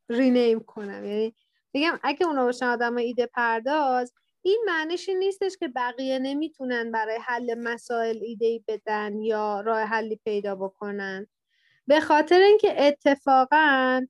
رینیم 0.08 0.60
کنم. 0.60 1.04
یعنی 1.04 1.34
بگم 1.74 2.00
اگه 2.02 2.26
اونا 2.26 2.44
باشن 2.44 2.66
آدم 2.66 2.96
ایده 2.96 3.26
پرداز 3.26 4.12
این 4.42 4.62
معنیش 4.66 5.08
نیستش 5.08 5.56
که 5.56 5.68
بقیه 5.68 6.18
نمی‌تونن 6.18 6.90
برای 6.92 7.18
حل 7.22 7.54
مسائل 7.58 8.18
ایده 8.22 8.46
ای 8.46 8.64
بدن 8.68 9.22
یا 9.22 9.60
راه 9.60 9.80
حلی 9.80 10.16
پیدا 10.24 10.54
بکنن. 10.54 11.26
به 11.86 12.00
خاطر 12.00 12.40
اینکه 12.40 12.86
اتفاقا 12.86 14.06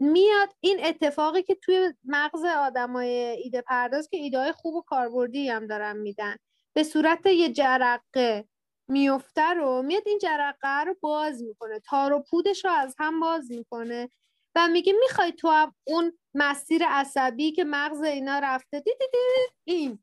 میاد 0.00 0.48
این 0.60 0.84
اتفاقی 0.84 1.42
که 1.42 1.54
توی 1.54 1.94
مغز 2.04 2.44
آدمای 2.44 3.08
ایده 3.14 3.62
پرداز 3.62 4.08
که 4.08 4.16
ایده 4.16 4.38
های 4.38 4.52
خوب 4.52 4.74
و 4.74 4.82
کاربردی 4.82 5.48
هم 5.48 5.66
دارن 5.66 5.96
میدن 5.96 6.36
به 6.72 6.82
صورت 6.82 7.26
یه 7.26 7.52
جرقه 7.52 8.44
میفته 8.88 9.54
رو 9.54 9.82
میاد 9.82 10.02
این 10.06 10.18
جرقه 10.18 10.80
رو 10.86 10.94
باز 11.00 11.42
می‌کنه 11.42 11.80
تار 11.80 12.12
و 12.12 12.24
پودش 12.30 12.64
رو 12.64 12.70
از 12.70 12.94
هم 12.98 13.20
باز 13.20 13.50
می‌کنه. 13.50 14.08
و 14.54 14.68
میگه 14.68 14.92
می‌خوای 14.92 15.32
تو 15.32 15.48
هم 15.48 15.74
اون 15.84 16.18
مسیر 16.34 16.84
عصبی 16.86 17.52
که 17.52 17.64
مغز 17.64 18.02
اینا 18.02 18.38
رفته 18.38 18.80
دی 18.80 18.90
دی 19.00 19.06
دی 19.12 19.18
این. 19.64 19.98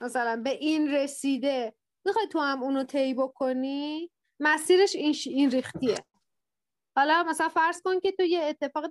مثلا 0.00 0.42
به 0.44 0.50
این 0.50 0.94
رسیده. 0.94 1.74
می‌خوای 2.04 2.26
تو 2.26 2.40
هم 2.40 2.62
اونو 2.62 2.84
طی 2.84 3.14
بکنی؟ 3.14 4.10
مسیرش 4.40 4.96
این, 4.96 5.14
این 5.26 5.50
ریختیه. 5.50 6.04
حالا 6.96 7.22
مثلا 7.22 7.48
فرض 7.48 7.82
کن 7.82 8.00
که 8.00 8.12
تو 8.12 8.22
یه 8.22 8.42
اتفاق 8.42 8.84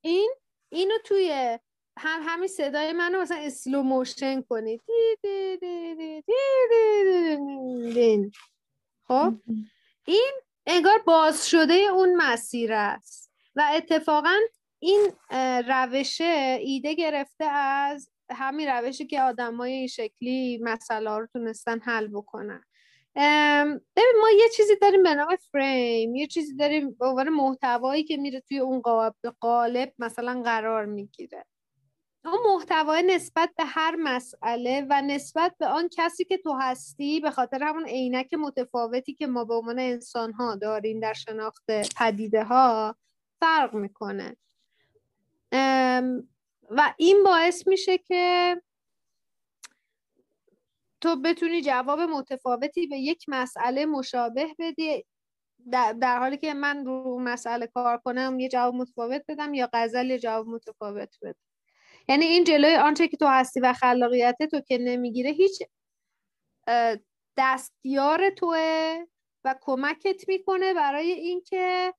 این 0.00 0.34
اینو 0.72 0.94
توی 1.04 1.58
هم 1.98 2.20
همین 2.24 2.48
صدای 2.48 2.92
منو 2.92 3.20
مثلا 3.20 3.36
slow 3.36 3.82
motion 3.82 4.42
کنی. 4.42 4.80
خب؟ 9.08 9.34
این 10.06 10.32
انگار 10.66 10.98
باز 10.98 11.48
شده 11.48 11.74
اون 11.74 12.14
مسیر 12.16 12.72
است. 12.72 13.31
و 13.56 13.70
اتفاقا 13.74 14.36
این 14.78 15.12
روشه 15.68 16.58
ایده 16.60 16.94
گرفته 16.94 17.44
از 17.44 18.10
همین 18.30 18.68
روشی 18.68 19.06
که 19.06 19.22
آدمای 19.22 19.72
این 19.72 19.86
شکلی 19.86 20.58
مسئله 20.62 21.18
رو 21.18 21.26
تونستن 21.26 21.80
حل 21.80 22.06
بکنن. 22.06 22.64
ببین 23.96 24.14
ما 24.20 24.30
یه 24.30 24.48
چیزی 24.56 24.76
داریم 24.76 25.02
به 25.02 25.14
نام 25.14 25.36
فریم 25.52 26.14
یه 26.14 26.26
چیزی 26.26 26.56
داریم 26.56 26.94
به 26.94 27.06
عنوان 27.06 27.28
محتوایی 27.28 28.04
که 28.04 28.16
میره 28.16 28.40
توی 28.40 28.58
اون 28.58 28.82
قالب 29.40 29.92
مثلا 29.98 30.42
قرار 30.42 30.84
می‌گیره. 30.84 31.44
اون 32.24 32.54
محتوای 32.54 33.02
نسبت 33.02 33.50
به 33.56 33.64
هر 33.64 33.96
مسئله 33.96 34.86
و 34.90 35.02
نسبت 35.02 35.54
به 35.58 35.66
آن 35.66 35.88
کسی 35.96 36.24
که 36.24 36.38
تو 36.38 36.52
هستی 36.52 37.20
به 37.20 37.30
خاطر 37.30 37.62
همون 37.62 37.86
عینک 37.86 38.34
متفاوتی 38.34 39.14
که 39.14 39.26
ما 39.26 39.44
به 39.44 39.54
عنوان 39.54 39.78
انسان 39.78 40.32
ها 40.32 40.56
داریم 40.56 41.00
در 41.00 41.12
شناخت 41.12 41.64
پدیده 41.96 42.44
ها 42.44 42.96
فرق 43.42 43.74
می‌کنه. 43.74 44.36
و 46.70 46.94
این 46.96 47.22
باعث 47.24 47.68
میشه 47.68 47.98
که 47.98 48.56
تو 51.00 51.16
بتونی 51.16 51.62
جواب 51.62 52.00
متفاوتی 52.00 52.86
به 52.86 52.96
یک 52.98 53.24
مسئله 53.28 53.86
مشابه 53.86 54.46
بدی 54.58 55.04
در, 55.70 56.18
حالی 56.18 56.36
که 56.36 56.54
من 56.54 56.84
رو 56.86 57.18
مسئله 57.20 57.66
کار 57.66 57.98
کنم 57.98 58.40
یه 58.40 58.48
جواب 58.48 58.74
متفاوت 58.74 59.22
بدم 59.28 59.54
یا 59.54 59.70
غزل 59.72 60.10
یه 60.10 60.18
جواب 60.18 60.46
متفاوت 60.46 61.16
بدم. 61.22 61.40
یعنی 62.08 62.24
این 62.24 62.44
جلوی 62.44 62.74
آنچه 62.74 63.08
که 63.08 63.16
تو 63.16 63.26
هستی 63.26 63.60
و 63.60 63.72
خلاقیت 63.72 64.36
تو 64.50 64.60
که 64.60 64.78
نمی‌گیره 64.78 65.30
هیچ 65.30 65.62
دستیار 67.36 68.30
توه 68.30 68.98
و 69.44 69.54
کمکت 69.60 70.28
می‌کنه 70.28 70.74
برای 70.74 71.12
اینکه 71.12 71.94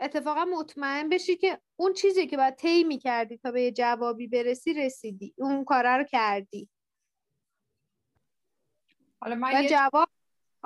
اتفاقا 0.00 0.44
مطمئن 0.44 1.08
بشی 1.08 1.36
که 1.36 1.58
اون 1.76 1.92
چیزی 1.92 2.26
که 2.26 2.36
باید 2.36 2.54
طی 2.54 2.84
می‌کردی 2.84 3.36
تا 3.36 3.50
به 3.50 3.62
یه 3.62 3.72
جوابی 3.72 4.26
برسی 4.26 4.74
رسیدی. 4.74 5.34
اون 5.38 5.64
کاره 5.64 5.96
رو 5.96 6.04
کردی. 6.04 6.68
حالا 9.20 9.34
من 9.34 9.62
یه... 9.62 9.68
جواب 9.68 10.08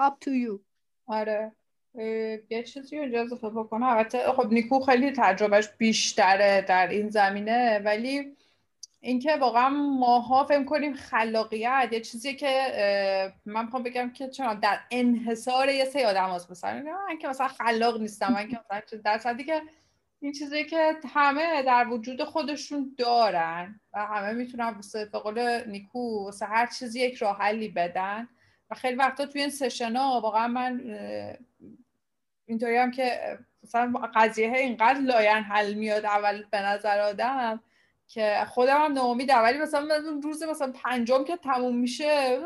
up 0.01 0.13
to 0.25 0.31
you. 0.31 0.61
آره. 1.07 1.53
یه 2.51 2.63
چیزی 2.67 2.99
رو 2.99 3.05
اجازه 3.05 3.37
بکنم. 3.37 3.83
البته 3.83 4.33
خب 4.33 4.53
نیکو 4.53 4.81
خیلی 4.81 5.13
تجربهش 5.17 5.69
بیشتره 5.79 6.65
در 6.69 6.89
این 6.89 7.09
زمینه 7.09 7.79
ولی 7.85 8.37
اینکه 9.01 9.37
واقعا 9.37 9.69
ماها 9.69 10.45
فهم 10.45 10.65
کنیم 10.65 10.95
خلاقیت 10.95 11.89
یه 11.93 12.01
چیزی 12.01 12.35
که 12.35 13.33
من 13.47 13.65
می‌خوام 13.65 13.83
بگم 13.83 14.13
که 14.13 14.29
چرا 14.29 14.55
در 14.55 14.81
انحصار 14.91 15.69
یه 15.69 15.85
سری 15.85 16.05
آدم 16.05 16.31
هست 16.31 16.51
مثلا 16.51 16.83
من 17.09 17.19
که 17.19 17.29
مثلا 17.29 17.49
خلاق 17.49 18.01
نیستم 18.01 18.33
من 18.33 18.49
که 18.49 18.61
مثلا 18.65 19.01
در 19.05 19.19
صدی 19.19 19.45
که 19.45 19.63
این 20.21 20.33
چیزی 20.33 20.65
که 20.65 20.97
همه 21.15 21.63
در 21.63 21.89
وجود 21.89 22.25
خودشون 22.25 22.95
دارن 22.99 23.81
و 23.93 24.07
همه 24.07 24.33
می‌تونن 24.33 24.81
به 25.13 25.19
قول 25.19 25.65
نیکو 25.67 26.25
واسه 26.25 26.47
هر 26.47 26.67
چیزی 26.67 27.01
یک 27.01 27.15
راه 27.15 27.39
حلی 27.39 27.69
بدن. 27.69 28.29
و 28.71 28.75
خیلی 28.75 28.97
وقتا 28.97 29.27
توی 29.27 29.41
این 29.41 29.51
session 29.51 29.97
ها 29.97 30.21
واقعا 30.21 30.49
من 30.49 30.81
اینطوری 32.47 32.77
هم 32.77 32.91
که 32.91 33.39
مثلا 33.63 33.93
قضیه 34.15 34.53
اینقدر 34.53 35.01
لاینحل 35.01 35.75
میاد 35.75 36.05
اول 36.05 36.45
به 36.51 36.63
نظر 36.63 37.01
آدم 37.01 37.61
که 38.13 38.47
خودم 38.49 38.85
هم 38.85 38.93
ناامیدم 38.93 39.43
ولی 39.43 39.59
مثلا 39.59 39.97
روز 40.23 40.43
مثلا 40.43 40.73
پنجم 40.73 41.25
که 41.25 41.37
تموم 41.37 41.77
میشه 41.77 42.39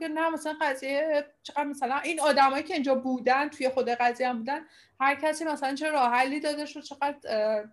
که 0.00 0.08
نه 0.08 0.30
مثلا 0.30 0.56
قضیه 0.60 1.26
چقدر 1.42 1.64
مثلا 1.64 1.98
این 1.98 2.20
آدمایی 2.20 2.62
که 2.62 2.74
اینجا 2.74 2.94
بودن 2.94 3.48
توی 3.48 3.68
خود 3.68 3.88
قضیه 3.88 4.28
هم 4.28 4.38
بودن 4.38 4.60
هر 5.00 5.14
کسی 5.14 5.44
مثلا 5.44 5.74
چه 5.74 5.90
راه 5.90 6.12
حلی 6.12 6.40
داده 6.40 6.66
شد 6.66 6.80
چقدر 6.80 7.64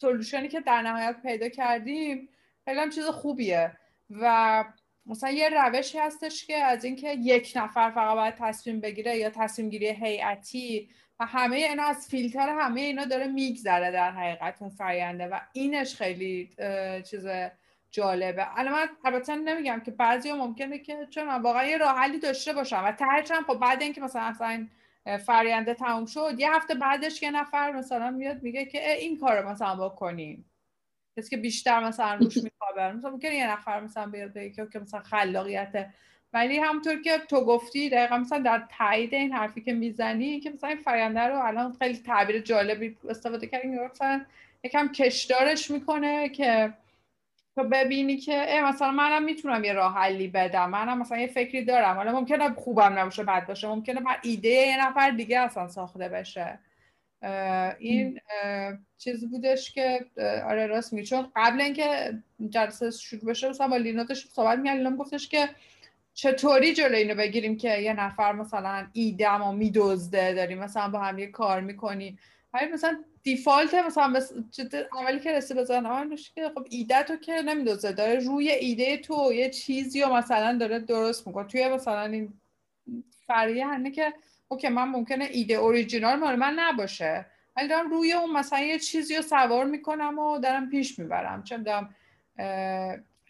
سولوشنی 0.00 0.48
که 0.48 0.60
در 0.60 0.82
نهایت 0.82 1.16
پیدا 1.22 1.48
کردیم 1.48 2.28
خیلی 2.64 2.80
هم 2.80 2.90
چیز 2.90 3.04
خوبیه. 3.04 3.72
و 4.10 4.64
مثلا 5.06 5.30
یه 5.30 5.48
روشی 5.48 5.98
هستش 5.98 6.46
که 6.46 6.56
از 6.56 6.84
اینکه 6.84 7.12
یک 7.12 7.52
نفر 7.56 7.90
فقط 7.90 8.14
باید 8.14 8.34
تصمیم 8.38 8.80
بگیره 8.80 9.16
یا 9.16 9.30
تصمیم 9.30 9.68
گیری 9.68 9.88
هیئتی 9.88 10.88
و 11.20 11.26
همه 11.26 11.56
اینا 11.56 11.84
از 11.84 12.08
فیلتر 12.08 12.48
همه 12.48 12.80
اینا 12.80 13.04
داره 13.04 13.26
میگذره 13.26 13.90
در 13.90 14.10
حقیقت 14.10 14.56
اون 14.60 14.70
فریانده 14.70 15.26
و 15.26 15.40
اینش 15.52 15.94
خیلی 15.94 16.56
چیز 17.10 17.26
جالبه. 17.90 18.58
الان 18.58 18.72
من 18.72 18.88
البته 19.04 19.34
نمیگم 19.34 19.80
که 19.80 19.90
بعضی 19.90 20.32
ممکنه 20.32 20.78
که 20.78 21.06
چون 21.10 21.28
واقعا 21.28 21.64
یه 21.64 21.78
راه 21.78 21.98
حلی 21.98 22.18
داشته 22.18 22.52
باشم 22.52 22.82
و 22.84 22.92
تهش 22.92 23.32
خب 23.32 23.58
بعد 23.58 23.82
اینکه 23.82 24.00
مثلا 24.00 24.22
اصلا 24.22 24.68
فریانده 25.26 25.74
تموم 25.74 26.06
شد 26.06 26.34
یه 26.38 26.54
هفته 26.54 26.74
بعدش 26.74 27.22
یه 27.22 27.30
نفر 27.30 27.72
مثلا 27.72 28.10
میاد 28.10 28.42
میگه 28.42 28.64
که 28.64 28.92
این 28.92 29.18
کار 29.18 29.46
مثلا 29.46 29.88
بکنیم. 29.88 30.50
کسی 31.16 31.30
که 31.30 31.36
بیشتر 31.36 31.84
مثلا 31.84 32.14
روش 32.14 32.36
میخوابه. 32.36 32.92
مثلا 32.92 33.10
ممکنه 33.10 33.34
یه 33.34 33.50
نفر 33.50 33.80
مثلا 33.80 34.06
بیاد 34.06 34.32
بگه 34.32 34.66
که 34.72 34.78
مثلا 34.78 35.00
خلاقیت 35.00 35.90
ولی 36.32 36.58
همونطور 36.58 37.02
که 37.02 37.18
تو 37.18 37.44
گفتی 37.44 37.90
دقیقا 37.90 38.18
مثلا 38.18 38.38
در 38.38 38.62
تایید 38.78 39.14
این 39.14 39.32
حرفی 39.32 39.60
که 39.60 39.72
می‌زنی 39.72 40.40
که 40.40 40.50
مثلا 40.50 40.70
این 40.70 40.78
فرینده 40.78 41.20
رو 41.20 41.38
الان 41.44 41.76
خیلی 41.78 41.98
تعبیر 41.98 42.38
جالبی 42.38 42.96
استفاده 43.08 43.46
کردیم 43.46 43.84
مثلا 43.84 44.24
یکم 44.64 44.88
کشدارش 44.88 45.70
می‌کنه 45.70 46.28
که 46.28 46.72
تو 47.56 47.64
ببینی 47.64 48.16
که 48.16 48.60
مثلا 48.64 48.90
منم 48.90 49.22
می‌تونم 49.22 49.64
یه 49.64 49.72
راه 49.72 49.94
حلی 49.94 50.28
بدم 50.28 50.70
منم 50.70 50.98
مثلا 50.98 51.18
یه 51.18 51.26
فکری 51.26 51.64
دارم. 51.64 51.96
حالا 51.96 52.12
ممکنه 52.12 52.54
خوبم 52.54 52.98
نباشه 52.98 53.24
بد 53.24 53.46
باشه 53.46 53.68
ممکنه 53.68 54.00
بر 54.00 54.16
ایده 54.22 54.48
یه 54.48 54.86
نفر 54.88 55.10
دیگه 55.10 55.40
اصلا 55.40 55.68
ساخته 55.68 56.08
بشه. 56.08 56.58
این 57.78 58.20
چیز 58.98 59.30
بودش 59.30 59.72
که 59.72 60.04
آره 60.46 60.66
راست 60.66 60.92
میگه 60.92 61.06
چون 61.06 61.32
قبل 61.36 61.60
اینکه 61.60 62.18
جلسه 62.50 62.90
شروع 62.90 63.24
بشه 63.24 63.48
مثلا 63.48 63.68
با 63.68 63.76
لینا 63.76 64.04
داشت 64.04 64.28
صحبت 64.28 64.58
می‌کردیم 64.58 64.96
گفتش 64.96 65.28
که 65.28 65.48
چطوری 66.14 66.72
جلو 66.72 66.94
اینو 66.94 67.14
بگیریم 67.14 67.56
که 67.56 67.78
یه 67.78 67.92
نفر 67.92 68.32
مثلا 68.32 68.86
ایدم 68.92 69.42
و 69.42 69.52
میدزده؟ 69.52 70.34
داریم 70.34 70.58
مثلا 70.58 70.88
با 70.88 70.98
هم 70.98 71.18
یه 71.18 71.26
کار 71.26 71.60
می‌کنی. 71.60 72.18
ولی 72.54 72.72
مثلا 72.72 73.04
دیفالت 73.22 73.74
مثلا 73.74 74.22
اولی 74.92 75.20
که 75.20 75.32
رسه 75.32 75.54
بزن 75.54 76.16
که 76.34 76.48
خب 76.54 76.66
ایده 76.70 77.02
تو 77.02 77.16
که 77.16 77.32
نمیدوزه 77.32 77.92
داره 77.92 78.18
روی 78.18 78.48
ایده 78.48 78.96
تو 78.96 79.32
یه 79.32 79.50
چیزی 79.50 80.02
رو 80.02 80.14
مثلا 80.14 80.58
داره 80.58 80.78
درست 80.78 81.26
می‌کنه. 81.26 81.46
توی 81.46 81.68
مثلا 81.68 82.02
این 82.02 82.32
اینه 83.62 83.90
که 83.90 84.14
OK 84.48 84.68
من 84.68 84.88
ممکنه 84.88 85.24
ایده 85.24 85.54
اوریجینال 85.54 86.18
مال 86.18 86.36
من 86.36 86.54
نباشه 86.58 87.26
ولی 87.56 87.68
دارم 87.68 87.90
روی 87.90 88.12
اون 88.12 88.32
مثلا 88.32 88.58
یه 88.58 88.78
چیزی 88.78 89.16
رو 89.16 89.22
سوار 89.22 89.64
می‌کنم 89.64 90.18
و 90.18 90.38
دارم 90.38 90.70
پیش 90.70 90.98
می‌برم. 90.98 91.44
چون 91.44 91.62
دارم 91.62 91.94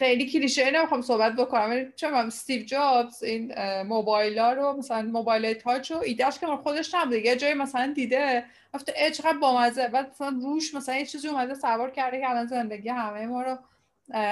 خیلی 0.02 0.30
کلیشه 0.30 0.70
نمی‌خوام 0.70 1.02
صحبت 1.02 1.32
بکنم 1.32 1.92
چون 1.96 2.14
استیو 2.14 2.62
جابز 2.62 3.22
این 3.22 3.54
موبایل 3.82 4.38
ها 4.38 4.52
رو 4.52 4.76
مثلا 4.78 5.02
موبایل 5.02 5.54
touch 5.54 5.90
رو 5.90 5.98
ایده‌ش 5.98 6.38
که 6.38 6.46
خودش 6.46 6.94
نبوده. 6.94 7.26
یه 7.26 7.36
جایی 7.36 7.54
مثلا 7.54 7.92
دیده 7.96 8.44
گفته 8.74 8.94
ای 8.96 9.10
چقدر 9.10 9.38
بامزه. 9.38 9.88
بعد 9.88 10.10
مثلا 10.10 10.38
روش 10.42 10.74
مثلا 10.74 10.94
یه 10.96 11.06
چیزی 11.06 11.28
اومده 11.28 11.54
سوار 11.54 11.90
کرده 11.90 12.20
که 12.20 12.30
الان 12.30 12.46
زندگی 12.46 12.88
همه 12.88 13.26
ما 13.26 13.42
رو 13.42 13.58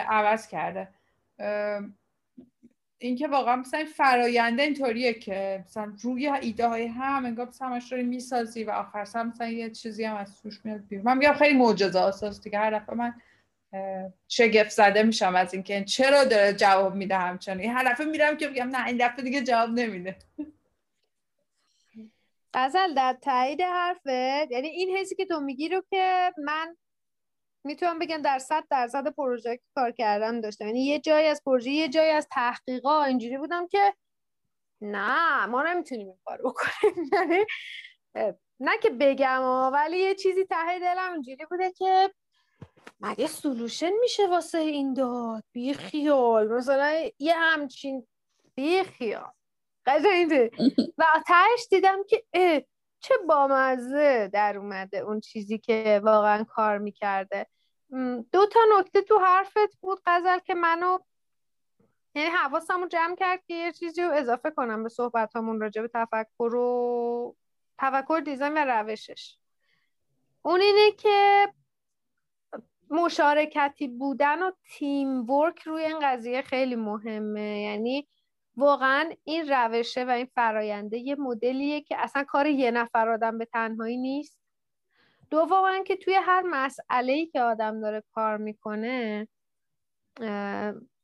عوض 0.08 0.48
کرده. 0.48 0.88
اینکه 2.98 3.28
واقعا 3.28 3.56
مثلا 3.56 3.84
فراینده 3.96 4.62
اینطوریه 4.62 5.14
که 5.14 5.64
مثلا 5.66 5.92
روی 6.02 6.28
ایده 6.28 6.68
های 6.68 6.86
هم 6.86 7.24
انگار 7.24 7.48
مثلا 7.48 7.68
همش 7.68 7.92
رو 7.92 8.02
می‌سازی 8.02 8.64
و 8.64 8.70
آخر 8.70 9.02
مثلا 9.02 9.48
یه 9.48 9.70
چیزی 9.70 10.04
هم 10.04 10.16
از 10.16 10.42
توش 10.42 10.60
میاد 10.64 10.80
بیرون. 10.88 11.04
من 11.04 11.18
میگم 11.18 11.32
خیلی 11.32 11.58
معجزه 11.58 12.00
اساس 12.00 12.40
دیگه 12.40 12.58
هر 12.58 12.78
دفعه 12.78 12.94
من 12.94 13.14
شگفت 14.28 14.70
زده 14.70 15.02
میشم 15.02 15.36
از 15.36 15.54
اینکه 15.54 15.84
چرا 15.84 16.24
داره 16.24 16.52
جواب 16.52 16.94
میده 16.94 17.16
همچنان. 17.16 17.60
هر 17.60 17.92
دفعه 17.92 18.06
میرم 18.06 18.36
که 18.36 18.48
بگم 18.48 18.68
نه 18.68 18.86
این 18.86 18.96
دفعه 19.06 19.24
دیگه 19.24 19.42
جواب 19.42 19.70
نمیده. 19.70 20.16
غزل 22.54 22.94
در 22.94 23.16
تایید 23.22 23.60
حرفت؟ 23.60 24.06
یعنی 24.50 24.68
این 24.68 24.96
حسی 24.96 25.14
که 25.14 25.26
تو 25.26 25.40
میگی 25.40 25.68
رو 25.68 25.82
که 25.90 26.32
من 26.38 26.76
می‌تونم 27.64 27.98
بگم 27.98 28.22
در 28.22 28.38
صد 28.38 28.64
درصد 28.70 29.08
پروژه 29.08 29.60
کار 29.74 29.90
کردم 29.90 30.40
داشتم. 30.40 30.66
یعنی 30.66 30.84
یه 30.84 30.98
جایی 30.98 31.26
از 31.26 31.42
پروژه 31.46 31.70
یه 31.70 31.88
جایی 31.88 32.10
از 32.10 32.28
تحقیقا 32.30 33.04
اینجوری 33.04 33.38
بودم 33.38 33.68
که 33.68 33.94
نه 34.80 35.46
ما 35.46 35.62
نمی‌تونیم 35.62 36.06
این 36.06 36.18
کار 36.24 36.38
بکنیم. 36.38 37.10
یعنی 37.12 37.44
نه 38.60 38.78
که 38.82 38.90
بگم 38.90 39.42
ولی 39.72 39.98
یه 39.98 40.14
چیزی 40.14 40.44
ته 40.44 40.78
دلم 40.80 41.12
اینجوری 41.12 41.46
بوده 41.50 41.72
که 41.72 42.10
مگه 43.00 43.26
سلوشن 43.26 43.92
میشه 44.00 44.26
واسه 44.26 44.58
این 44.58 44.94
داد؟ 44.94 45.44
بی 45.52 45.74
خیال 45.74 46.48
مثلا 46.48 47.08
یه 47.18 47.34
همچین 47.36 48.06
بی 48.54 48.82
خیال 48.82 49.32
و 50.98 51.04
تهش 51.26 51.66
دیدم 51.70 51.98
که 52.08 52.24
چه 53.00 53.14
بامزه 53.28 54.30
در 54.32 54.58
اومده 54.58 54.98
اون 54.98 55.20
چیزی 55.20 55.58
که 55.58 56.00
واقعا 56.04 56.44
کار 56.44 56.78
می‌کرده. 56.78 57.46
دو 58.32 58.46
تا 58.46 58.60
نکته 58.78 59.02
تو 59.02 59.18
حرفت 59.18 59.76
بود 59.80 60.00
غزل 60.06 60.38
که 60.38 60.54
منو 60.54 60.98
یعنی 62.14 62.30
حواسمو 62.30 62.86
جمع 62.86 63.16
کرد 63.16 63.44
که 63.46 63.54
یه 63.54 63.72
چیزی 63.72 64.02
رو 64.02 64.12
اضافه 64.12 64.50
کنم 64.50 64.82
به 64.82 64.88
صحبت 64.88 65.36
همون 65.36 65.60
راجع 65.60 65.82
به 65.82 65.90
تفکر 65.94 66.54
و 66.54 67.36
تفکر 67.78 68.22
دیزاین 68.24 68.52
و 68.54 68.64
روشش. 68.64 69.38
اون 70.42 70.60
اینه 70.60 70.92
که 70.92 71.48
مشارکتی 72.90 73.88
بودن 73.88 74.42
و 74.42 74.50
تیم 74.64 75.30
ورک 75.30 75.62
روی 75.62 75.84
این 75.84 75.98
قضیه 76.02 76.42
خیلی 76.42 76.76
مهمه. 76.76 77.60
یعنی 77.60 78.08
واقعا 78.56 79.10
این 79.24 79.48
روشه 79.48 80.04
و 80.04 80.10
این 80.10 80.28
فراینده 80.34 80.98
یه 80.98 81.16
مدلیه 81.18 81.80
که 81.80 81.96
اصلا 81.98 82.24
کار 82.24 82.46
یه 82.46 82.70
نفر 82.70 83.08
آدم 83.08 83.38
به 83.38 83.44
تنهایی 83.44 83.96
نیست. 83.96 84.38
دوما 85.30 85.82
که 85.86 85.96
توی 85.96 86.14
هر 86.14 86.42
مسئله 86.42 87.26
که 87.26 87.40
آدم 87.40 87.80
داره 87.80 88.02
کار 88.14 88.36
می‌کنه 88.36 89.28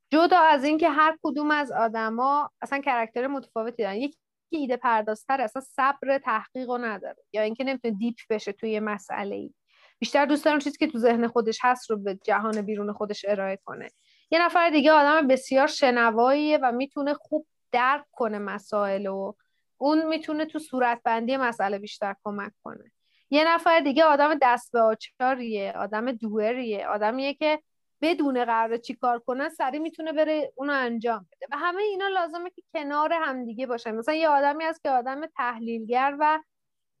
جدا 0.09 0.39
از 0.39 0.63
اینکه 0.63 0.89
هر 0.89 1.17
کدوم 1.23 1.51
از 1.51 1.71
آدما 1.71 2.51
اصلا 2.61 2.79
کرکتر 2.79 3.27
متفاوتی 3.27 3.83
دارن. 3.83 3.95
یکی 3.95 4.17
ایده 4.49 4.77
پردازتر 4.77 5.41
اصلا 5.41 5.61
صبر 5.61 6.17
تحقیق 6.17 6.69
رو 6.69 6.77
نداره 6.77 7.23
یا 7.33 7.41
اینکه 7.41 7.63
نمی‌تونه 7.63 7.93
دیپ 7.93 8.15
بشه 8.29 8.51
توی 8.51 8.79
مسئله 8.79 9.35
ای 9.35 9.53
بیشتر 9.99 10.25
دوست 10.25 10.45
دارم 10.45 10.59
چیزی 10.59 10.77
که 10.77 10.87
تو 10.87 10.97
ذهن 10.97 11.27
خودش 11.27 11.59
هست 11.61 11.89
رو 11.89 11.97
به 11.97 12.19
جهان 12.23 12.61
بیرون 12.61 12.93
خودش 12.93 13.25
ارائه 13.27 13.59
کنه. 13.65 13.89
یه 14.31 14.45
نفر 14.45 14.69
دیگه 14.69 14.91
آدم 14.91 15.27
بسیار 15.27 15.67
شنواییه 15.67 16.57
و 16.57 16.71
می‌تونه 16.71 17.13
خوب 17.13 17.47
درک 17.71 18.05
کنه 18.11 18.39
مسائل 18.39 19.07
و 19.07 19.33
اون 19.77 20.07
می‌تونه 20.07 20.45
تو 20.45 20.59
صورتبندی 20.59 21.37
مسئله 21.37 21.79
بیشتر 21.79 22.15
کمک 22.23 22.51
کنه. 22.63 22.91
یه 23.29 23.47
نفر 23.47 23.79
دیگه 23.79 24.03
آدم 24.03 24.39
دست 24.41 24.71
به 24.71 24.81
آچاریه 24.81 25.71
آدم 25.71 26.11
دوریه 26.11 26.87
آدمیه 26.87 27.33
که 27.33 27.59
بدون 28.01 28.45
قرار 28.45 28.77
چی 28.77 28.93
کار 28.93 29.19
کنه 29.19 29.49
سریع 29.49 29.79
می‌تونه 29.79 30.13
بره 30.13 30.53
اونو 30.55 30.73
انجام 30.73 31.27
بده. 31.31 31.47
و 31.51 31.57
همه 31.57 31.81
اینا 31.81 32.07
لازمه 32.07 32.49
که 32.49 32.63
کنار 32.73 33.13
همدیگه 33.13 33.67
باشن. 33.67 33.95
مثلا 33.95 34.15
یه 34.15 34.27
آدمی 34.29 34.63
هست 34.63 34.83
که 34.83 34.89
آدم 34.89 35.25
تحلیلگر 35.25 36.15
و 36.19 36.39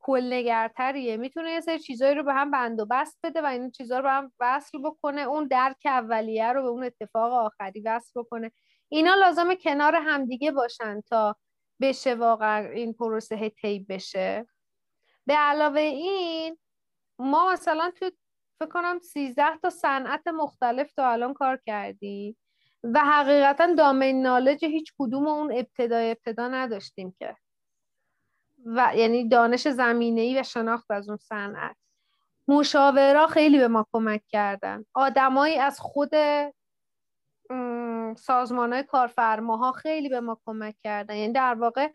کلنگرتریه. 0.07 1.17
می‌تونه 1.17 1.51
یه 1.51 1.61
سری 1.61 1.79
چیزایی 1.79 2.15
رو 2.15 2.23
به 2.23 2.33
هم 2.33 2.51
بند 2.51 2.79
و 2.79 2.85
بست 2.85 3.19
بده 3.23 3.41
و 3.41 3.45
این 3.45 3.71
چیزها 3.71 3.97
رو 3.97 4.03
به 4.03 4.11
هم 4.11 4.31
وصل 4.39 4.79
بکنه. 4.83 5.21
اون 5.21 5.47
درک 5.47 5.77
اولیه 5.85 6.53
رو 6.53 6.61
به 6.61 6.67
اون 6.67 6.83
اتفاق 6.83 7.33
آخری 7.33 7.81
وصل 7.81 8.19
بکنه. 8.21 8.51
اینا 8.89 9.15
لازمه 9.15 9.55
کنار 9.55 9.95
همدیگه 9.95 10.51
باشن 10.51 11.01
تا 11.01 11.35
بشه 11.81 12.15
واقعا 12.15 12.67
این 12.69 12.93
پروسه 12.93 13.49
طی 13.49 13.79
بشه. 13.79 14.47
به 15.25 15.33
علاوه 15.33 15.81
این 15.81 16.57
ما 17.19 17.51
مثلا 17.51 17.91
تو 17.99 18.11
فکر 18.59 18.69
کنم 18.69 18.99
13 18.99 19.57
تا 19.57 19.69
صنعت 19.69 20.27
مختلف 20.27 20.93
تا 20.93 21.09
الان 21.11 21.33
کار 21.33 21.59
کردیم 21.65 22.37
و 22.83 22.99
حقیقتا 22.99 23.73
دامین 23.73 24.21
نالج 24.21 24.65
هیچ 24.65 24.93
کدوم 24.99 25.27
اون 25.27 25.51
ابتدای 25.51 26.11
ابتدا 26.11 26.47
نداشتیم 26.47 27.15
که. 27.19 27.35
و 28.65 28.91
یعنی 28.95 29.29
دانش 29.29 29.67
زمینه 29.67 30.21
ای 30.21 30.39
و 30.39 30.43
شناخت 30.43 30.91
از 30.91 31.09
اون 31.09 31.17
صنعت. 31.17 31.75
مشاورا 32.47 33.27
خیلی 33.27 33.57
به 33.57 33.67
ما 33.67 33.87
کمک 33.93 34.21
کردن. 34.27 34.85
آدمایی 34.93 35.57
از 35.57 35.79
خود 35.79 36.11
سازمان 38.17 38.73
های 38.73 38.83
کارفرماها 38.83 39.71
خیلی 39.71 40.09
به 40.09 40.19
ما 40.19 40.41
کمک 40.45 40.75
کردن. 40.83 41.15
یعنی 41.15 41.33
در 41.33 41.53
واقع 41.53 41.89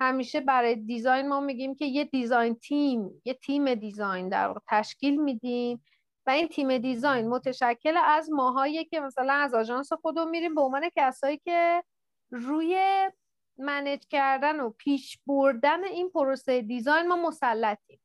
همیشه 0.00 0.40
برای 0.40 0.74
design 0.74 1.28
ما 1.28 1.40
میگیم 1.40 1.74
که 1.74 1.84
یه 1.84 2.04
design 2.04 2.54
team 2.54 3.22
یه 3.24 3.34
تیم 3.34 3.74
design 3.74 4.28
در 4.28 4.46
واقع 4.46 4.60
تشکیل 4.68 5.22
میدیم 5.22 5.84
و 6.26 6.30
این 6.30 6.48
تیم 6.48 6.78
design 6.78 7.28
متشکل 7.28 7.96
از 8.04 8.30
ماهایی 8.30 8.84
که 8.84 9.00
مثلا 9.00 9.32
از 9.32 9.54
آژانس 9.54 9.92
خودمون 9.92 10.30
میریم 10.30 10.54
به 10.54 10.60
عنوان 10.60 10.90
کسایی 10.96 11.36
که 11.36 11.84
روی 12.30 12.76
manage 13.58 14.00
کردن 14.10 14.60
و 14.60 14.70
پیش 14.70 15.18
بردن 15.26 15.84
این 15.84 16.10
پروسه 16.10 16.62
design 16.62 17.08
ما 17.08 17.16
مسلطیم. 17.16 18.00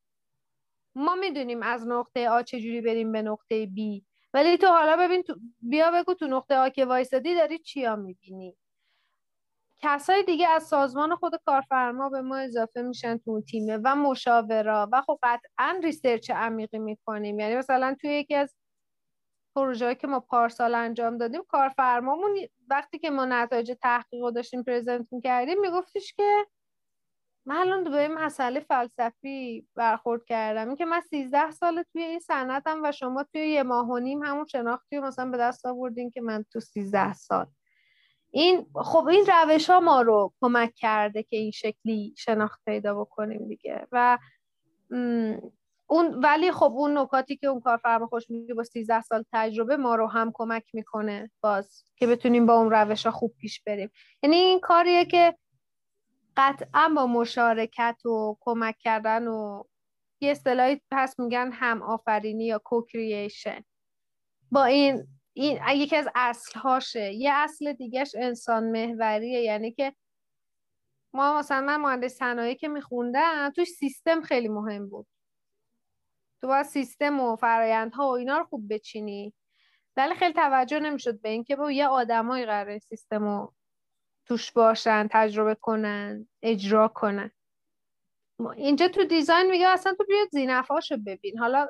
ما 0.94 1.14
می‌دونیم 1.14 1.62
از 1.62 1.86
نقطه 1.88 2.28
آ 2.28 2.42
چجوری 2.42 2.80
بریم 2.80 3.12
به 3.12 3.22
نقطه 3.22 3.66
B. 3.66 4.04
ولی 4.34 4.56
تو 4.58 4.66
حالا 4.66 4.96
ببین 4.96 5.22
تو 5.22 5.36
بیا 5.60 5.90
بگو 5.90 6.14
تو 6.14 6.26
نقطه 6.26 6.56
آ 6.56 6.68
که 6.68 6.84
وایسادی 6.84 7.34
داری 7.34 7.58
چیا 7.58 7.96
می‌بینی؟ 7.96 8.56
کسای 9.82 10.22
دیگه 10.22 10.48
از 10.48 10.62
سازمان 10.62 11.16
خود 11.16 11.32
کارفرما 11.46 12.08
به 12.08 12.20
ما 12.22 12.36
اضافه 12.36 12.82
میشن 12.82 13.18
تو 13.18 13.40
تیمه 13.42 13.76
و 13.84 13.96
مشاورا 13.96 14.88
و 14.92 15.02
خب 15.02 15.18
قطعا 15.22 15.80
research 15.82 16.30
عمیقی 16.30 16.78
می‌کنیم. 16.78 17.40
یعنی 17.40 17.56
مثلا 17.56 17.96
توی 18.00 18.10
یکی 18.10 18.34
از 18.34 18.54
پروژه 19.56 19.94
که 19.94 20.06
ما 20.06 20.20
پارسال 20.20 20.74
انجام 20.74 21.18
دادیم 21.18 21.42
کارفرمامون 21.48 22.38
وقتی 22.68 22.98
که 22.98 23.10
ما 23.10 23.24
نتایج 23.24 23.72
تحقیق 23.82 24.22
رو 24.22 24.30
داشتیم 24.30 24.62
present 24.62 25.06
می‌کردیم 25.12 25.60
میگفتش 25.60 26.12
که 26.12 26.46
من 27.46 27.56
الان 27.56 27.84
به 27.84 28.08
مسئله 28.08 28.60
فلسفی 28.60 29.66
برخورد 29.74 30.24
کردم. 30.24 30.68
این 30.68 30.76
که 30.76 30.84
من 30.84 31.00
13 31.00 31.50
سال 31.50 31.82
توی 31.92 32.02
این 32.02 32.18
صنعتم 32.18 32.80
و 32.84 32.92
شما 32.92 33.22
توی 33.22 33.48
یه 33.48 33.62
ماه 33.62 33.88
و 33.88 33.98
نیم 33.98 34.22
همون 34.22 34.46
شناختی 34.46 34.98
مثلا 34.98 35.30
به 35.30 35.36
دست 35.36 35.66
آوردین 35.66 36.10
که 36.10 36.20
من 36.20 36.44
تو 36.52 36.60
13 36.60 37.12
سال. 37.12 37.46
این 38.30 38.66
خب 38.74 39.06
این 39.06 39.26
روش 39.26 39.70
ها 39.70 39.80
ما 39.80 40.02
رو 40.02 40.32
کمک 40.40 40.74
کرده 40.74 41.22
که 41.22 41.36
این 41.36 41.50
شکلی 41.50 42.14
شناخت 42.18 42.60
پیدا 42.64 43.00
بکنیم 43.00 43.48
دیگه. 43.48 43.86
و 43.92 44.18
ولی 46.22 46.52
خب 46.52 46.72
اون 46.72 46.98
نکاتی 46.98 47.36
که 47.36 47.46
اون 47.46 47.60
کارفرما 47.60 48.06
خوش 48.06 48.30
میگه 48.30 48.54
با 48.54 48.64
13 48.64 49.00
سال 49.00 49.24
تجربه 49.32 49.76
ما 49.76 49.94
رو 49.94 50.06
هم 50.06 50.30
کمک 50.34 50.64
می‌کنه 50.74 51.30
باز 51.40 51.84
که 51.96 52.06
بتونیم 52.06 52.46
با 52.46 52.54
اون 52.54 52.70
روش 52.70 53.06
ها 53.06 53.12
خوب 53.12 53.34
پیش 53.38 53.62
بریم. 53.62 53.90
یعنی 54.22 54.36
این 54.36 54.60
کاریه 54.60 55.04
که 55.04 55.36
قطعا 56.36 56.92
با 56.96 57.06
مشارکت 57.06 58.06
و 58.06 58.36
کمک 58.40 58.76
کردن 58.78 59.28
و 59.28 59.62
یه 60.20 60.30
اصطلاحی 60.30 60.80
پس 60.90 61.18
میگن 61.20 61.50
هم 61.52 61.82
آفرینی 61.82 62.44
یا 62.46 62.58
کوکرییشن 62.64 63.64
با 64.50 64.64
این 64.64 65.06
این 65.34 65.60
یکی 65.74 65.96
از 65.96 66.08
اصلهاشه. 66.14 67.12
یه 67.12 67.32
اصل 67.32 67.72
دیگهش 67.72 68.14
انسان 68.18 68.64
محوریه. 68.64 69.40
یعنی 69.40 69.72
که 69.72 69.94
ما 71.14 71.38
مثلا 71.38 71.60
من 71.60 71.76
مهندس 71.76 72.14
صنایع 72.14 72.54
که 72.54 72.68
میخوندم 72.68 73.50
توش 73.56 73.68
سیستم 73.68 74.22
خیلی 74.22 74.48
مهم 74.48 74.88
بود. 74.88 75.06
تو 76.42 76.48
باید 76.48 76.66
سیستم 76.66 77.20
و 77.20 77.36
فرایندها 77.36 78.08
و 78.08 78.10
اینا 78.10 78.38
رو 78.38 78.44
خوب 78.44 78.74
بچینی. 78.74 79.34
ولی 79.96 80.14
خیلی 80.14 80.32
توجه 80.32 80.80
نمی‌شد 80.80 81.20
به 81.20 81.28
اینکه 81.28 81.56
با 81.56 81.72
یه 81.72 81.86
آدمایی 81.86 82.46
قرار 82.46 82.78
سیستم 82.78 83.24
رو 83.24 83.54
توش 84.26 84.52
باشن 84.52 85.08
تجربه 85.10 85.54
کنن 85.54 86.28
اجرا 86.42 86.88
کنن. 86.88 87.30
اینجا 88.56 88.88
تو 88.88 89.04
دیزاین 89.04 89.50
میگه 89.50 89.68
اصلا 89.68 89.94
تو 89.94 90.04
بیاد 90.08 90.28
زینفاشو 90.32 90.96
ببین. 91.06 91.38
حالا 91.38 91.68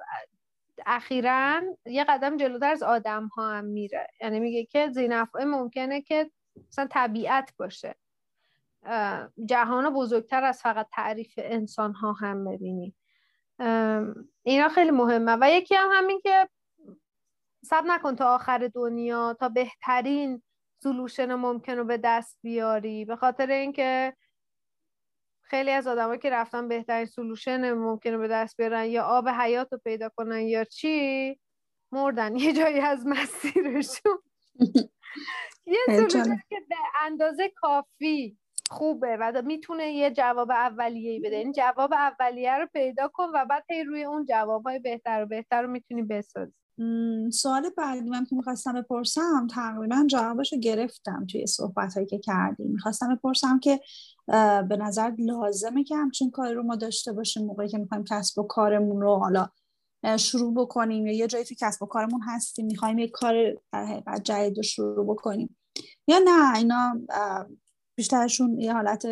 اخیرا 0.87 1.63
یه 1.87 2.05
قدم 2.05 2.37
جلوتر 2.37 2.71
از 2.71 2.83
آدم 2.83 3.27
ها 3.27 3.51
هم 3.51 3.65
میره. 3.65 4.07
یعنی 4.21 4.41
میگه 4.41 4.65
که 4.65 4.91
زینفعه 4.91 5.45
ممکنه 5.45 6.03
که 6.03 6.31
مثلا 6.69 6.87
طبیعت 6.91 7.53
باشه. 7.57 7.95
جهان 9.45 9.95
بزرگتر 9.95 10.45
از 10.45 10.63
فقط 10.63 10.89
تعریف 10.93 11.35
انسان 11.37 11.95
ها 11.95 12.13
هم 12.13 12.45
ببینی. 12.45 12.95
اینا 14.43 14.69
خیلی 14.69 14.91
مهمه. 14.91 15.37
و 15.41 15.51
یکی 15.51 15.75
هم 15.75 15.89
همین 15.93 16.21
که 16.21 16.49
سب 17.65 17.83
نکن 17.87 18.17
تا 18.17 18.35
آخر 18.35 18.71
دنیا 18.75 19.37
تا 19.41 19.49
بهترین 19.49 20.43
سلوشن 20.83 21.35
ممکن 21.35 21.73
رو 21.73 21.85
به 21.85 21.97
دست 21.97 22.39
بیاری. 22.43 23.05
به 23.05 23.17
خاطر 23.17 23.51
اینکه 23.51 24.17
خیلی 25.43 25.71
از 25.71 25.87
آدمایی 25.87 26.19
که 26.19 26.31
رفتن 26.31 26.69
بهترین 26.69 27.07
سلوشن 27.07 27.73
ممکنه 27.73 28.19
به 28.19 28.29
دست 28.29 28.57
بیارن 28.57 28.85
یا 28.85 29.05
آب 29.05 29.29
حیات 29.29 29.73
رو 29.73 29.79
پیدا 29.79 30.09
کنن 30.09 30.41
یا 30.41 30.65
چی 30.65 31.39
مردن. 31.93 32.37
یه 32.45 32.53
جایی 32.53 32.81
از 32.81 33.07
مسیرشون. 33.07 34.19
یه 35.67 35.79
سلوشن 35.87 36.43
که 36.49 36.61
به 36.69 36.77
اندازه 37.01 37.49
کافی 37.57 38.39
خوبه. 38.71 39.17
و 39.21 39.43
می‌تونه 39.45 39.93
یه 39.93 40.11
جواب 40.11 40.51
اولیه 40.51 41.21
بده. 41.21 41.37
این 41.37 41.53
جواب 41.53 41.93
اولیه 41.93 42.59
رو 42.59 42.67
پیدا 42.73 43.11
کن 43.13 43.29
و 43.35 43.47
بعد 43.51 43.65
هی 43.71 43.85
روی 43.85 44.05
اون 44.05 44.27
جواب 44.29 44.67
های 44.67 44.79
بهتر 44.79 45.23
و 45.23 45.27
بهتر 45.27 45.63
رو 45.63 45.71
می‌تونی 45.71 46.03
بسازی. 46.03 46.53
سوال 47.33 47.71
بعدی 47.77 48.11
من 48.11 48.25
که 48.25 48.37
می‌خواستم 48.37 48.73
بپرسم 48.73 49.47
تقریبا 49.51 50.07
جوابش 50.11 50.53
رو 50.53 50.59
گرفتم 50.59 51.27
توی 51.31 51.47
صحبت 51.47 51.95
هایی 51.95 52.07
که 52.07 52.19
کردیم. 52.19 52.71
می‌خواستم 52.71 53.15
بپرسم 53.15 53.59
که 53.59 53.81
به 54.69 54.77
نظر 54.81 55.13
لازمه 55.19 55.85
که 55.85 55.97
همچین 55.97 56.31
کاری 56.31 56.55
رو 56.55 56.63
ما 56.63 56.77
داشته 56.77 57.13
باشیم 57.13 57.47
موقعی 57.47 57.69
که 57.69 57.79
می‌خوایم 57.79 58.05
کسب 58.05 58.39
و 58.39 58.43
کارمون 58.43 59.01
رو 59.01 59.17
حالا 59.17 59.49
شروع 60.17 60.55
بکنیم 60.55 61.07
یا 61.07 61.13
یه 61.13 61.27
جایی 61.27 61.45
تو 61.45 61.55
کسب 61.61 61.83
و 61.83 61.87
کارمون 61.87 62.21
هستیم 62.27 62.67
می‌خوایم 62.67 62.99
یه 62.99 63.09
کار 63.09 63.35
در 63.73 63.85
حقیقت 63.85 64.23
جدید 64.23 64.57
رو 64.57 64.63
شروع 64.63 65.07
بکنیم؟ 65.07 65.57
یا 66.07 66.19
نه 66.25 66.57
اینا 66.57 66.95
بیشترشون 68.03 68.61
یه 68.61 68.73
حالت 68.73 69.07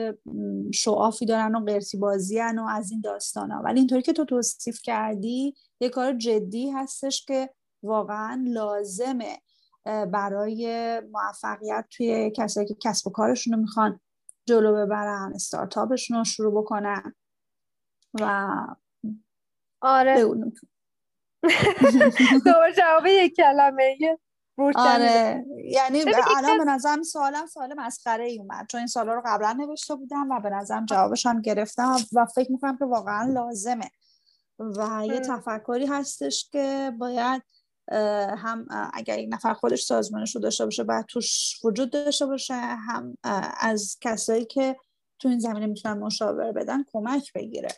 شعافی 0.74 1.26
دارن 1.26 1.54
و 1.54 1.64
قرتی 1.64 1.96
بازی 1.96 2.40
و 2.40 2.66
از 2.70 2.90
این 2.90 3.00
داستان 3.00 3.50
ها 3.50 3.62
ولی 3.62 3.78
اینطوری 3.78 4.02
که 4.02 4.12
تو 4.12 4.24
توصیف 4.24 4.82
کردی 4.82 5.54
یه 5.80 5.88
کار 5.88 6.12
جدی 6.12 6.70
هستش 6.70 7.24
که 7.26 7.50
واقعا 7.82 8.44
لازمه 8.46 9.38
برای 9.84 11.00
موفقیت 11.12 11.86
توی 11.90 12.32
کسایی 12.36 12.66
که 12.66 12.74
کسب 12.74 13.06
و 13.06 13.10
کارشون 13.10 13.52
رو 13.52 13.60
می‌خوان 13.60 14.00
جلو 14.46 14.74
ببرن 14.74 15.32
استارتاپشون 15.34 16.16
رو 16.16 16.24
شروع 16.24 16.62
بکنن 16.62 17.14
و 18.20 18.50
آره. 19.80 20.24
دوباره 22.44 22.72
جواب 22.76 23.06
یک 23.06 23.36
کلمه 23.36 23.96
آره. 24.74 25.44
یعنی 25.64 26.04
الان 26.36 26.58
به 26.58 26.64
نظرم 26.64 27.02
سوالم 27.02 27.46
سوال 27.46 27.74
مسخره 27.78 28.24
ای 28.24 28.38
اومد. 28.38 28.66
چون 28.68 28.78
این 28.78 28.86
سوالا 28.86 29.14
رو 29.14 29.22
قبلا 29.26 29.52
نوشته 29.52 29.94
بودم 29.94 30.30
و 30.30 30.40
به 30.40 30.50
نظرم 30.50 30.86
جوابش 30.86 31.26
هم 31.26 31.40
گرفتم 31.40 31.96
و 32.12 32.26
فکر 32.26 32.52
می‌کنم 32.52 32.78
که 32.78 32.84
واقعا 32.84 33.32
لازمه. 33.32 33.90
و 34.58 35.06
یه 35.06 35.20
تفکری 35.20 35.86
هستش 35.86 36.48
که 36.52 36.92
باید 36.98 37.42
هم 38.38 38.66
اگر 38.94 39.18
یک 39.18 39.28
نفر 39.32 39.54
خودش 39.54 39.82
سازمانش 39.82 40.34
رو 40.34 40.40
داشته 40.40 40.64
باشه 40.64 40.84
باید 40.84 41.06
توش 41.06 41.60
وجود 41.64 41.90
داشته 41.90 42.26
باشه 42.26 42.54
هم 42.54 43.16
از 43.60 43.96
کسایی 44.00 44.44
که 44.44 44.76
تو 45.18 45.28
این 45.28 45.38
زمینه 45.38 45.66
می‌تونن 45.66 45.98
مشاوره 45.98 46.52
بدن 46.52 46.84
کمک 46.92 47.32
بگیره. 47.32 47.68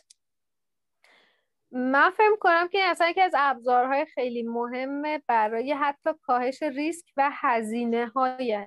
من 1.75 2.09
فهم 2.09 2.35
کنم 2.39 2.67
که 2.67 2.83
اصلا 2.83 3.09
یکی 3.09 3.21
از 3.21 3.31
ابزارهای 3.37 4.05
خیلی 4.05 4.43
مهمه 4.43 5.21
برای 5.27 5.73
حتی 5.73 6.09
کاهش 6.21 6.63
ریسک 6.63 7.05
و 7.17 7.31
هزینه 7.33 8.07
های 8.07 8.65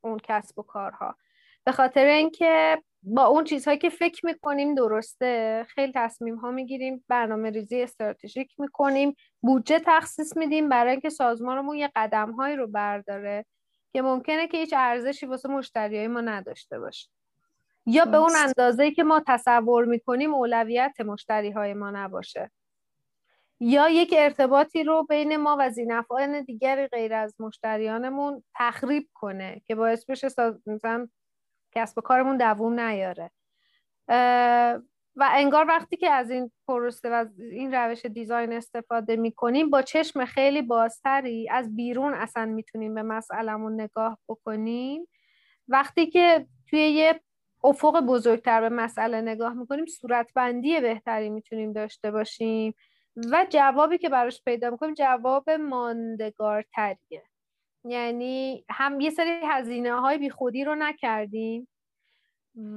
اون 0.00 0.18
کسب 0.22 0.58
و 0.58 0.62
کارها. 0.62 1.16
به 1.64 1.72
خاطر 1.72 2.04
اینکه 2.04 2.82
با 3.02 3.24
اون 3.24 3.44
چیزهایی 3.44 3.78
که 3.78 3.90
فکر 3.90 4.26
می‌کنیم 4.26 4.74
درسته 4.74 5.66
خیلی 5.68 5.92
تصمیم 5.94 6.36
ها 6.36 6.50
می‌گیریم 6.50 7.04
برنامه 7.08 7.50
ریزی 7.50 7.82
استراتژیک 7.82 8.54
می‌کنیم 8.58 9.14
بودجه 9.40 9.80
تخصیص 9.86 10.36
میدیم 10.36 10.68
برای 10.68 10.90
اینکه 10.90 11.10
سازمانمون 11.10 11.76
یه 11.76 11.90
قدم 11.96 12.32
هایی 12.32 12.56
رو 12.56 12.66
برداره 12.66 13.44
که 13.92 14.02
ممکنه 14.02 14.48
که 14.48 14.58
هیچ 14.58 14.74
ارزشی 14.76 15.26
واسه 15.26 15.48
مشتری 15.48 16.06
ما 16.06 16.20
نداشته 16.20 16.78
باشه. 16.78 17.08
یا 17.86 18.04
به 18.04 18.16
اون 18.16 18.32
اندازه 18.36 18.90
که 18.90 19.04
ما 19.04 19.22
تصور 19.26 19.84
می‌کنیم 19.84 20.34
اولویت 20.34 21.00
مشتری 21.00 21.50
های 21.50 21.74
ما 21.74 21.90
نباشه. 21.90 22.50
یا 23.60 23.88
یک 23.88 24.14
ارتباطی 24.18 24.84
رو 24.84 25.06
بین 25.08 25.36
ما 25.36 25.56
و 25.60 25.70
زینفعان 25.70 26.42
دیگری 26.42 26.86
غیر 26.86 27.14
از 27.14 27.34
مشتریانمون 27.38 28.44
تخریب 28.54 29.08
کنه 29.14 29.62
که 29.66 29.74
باعث 29.74 30.04
بشه 30.04 30.28
مثلا 30.66 31.08
کسب 31.72 31.98
و 31.98 32.00
کارمون 32.00 32.36
دووم 32.36 32.80
نیاره. 32.80 33.30
و 35.18 35.28
انگار 35.32 35.66
وقتی 35.68 35.96
که 35.96 36.10
از 36.10 36.30
این 36.30 36.52
پروسه 36.68 37.10
و 37.10 37.26
این 37.38 37.74
روش 37.74 38.06
دیزاین 38.06 38.52
استفاده 38.52 39.16
می‌کنیم 39.16 39.70
با 39.70 39.82
چشم 39.82 40.24
خیلی 40.24 40.62
بازتری 40.62 41.48
از 41.50 41.76
بیرون 41.76 42.14
اصلا 42.14 42.44
می‌تونیم 42.44 42.94
به 42.94 43.02
مسئلهمون 43.02 43.80
نگاه 43.80 44.18
بکنیم. 44.28 45.08
وقتی 45.68 46.06
که 46.06 46.46
توی 46.70 46.80
یه 46.80 47.20
افق 47.66 48.00
بزرگتر 48.00 48.60
به 48.60 48.68
مسئله 48.68 49.20
نگاه 49.20 49.54
می‌کنیم 49.54 49.86
صورتبندی 49.86 50.80
بهتری 50.80 51.28
می‌تونیم 51.30 51.72
داشته 51.72 52.10
باشیم 52.10 52.74
و 53.32 53.46
جوابی 53.50 53.98
که 53.98 54.08
براش 54.08 54.42
پیدا 54.44 54.70
می‌کنیم 54.70 54.94
جواب 54.94 55.50
ماندگارتریه. 55.50 57.22
یعنی 57.84 58.64
هم 58.70 59.00
یه 59.00 59.10
سری 59.10 59.30
هزینه 59.44 60.00
های 60.00 60.18
بی 60.18 60.30
خودی 60.30 60.64
رو 60.64 60.74
نکردیم 60.74 61.68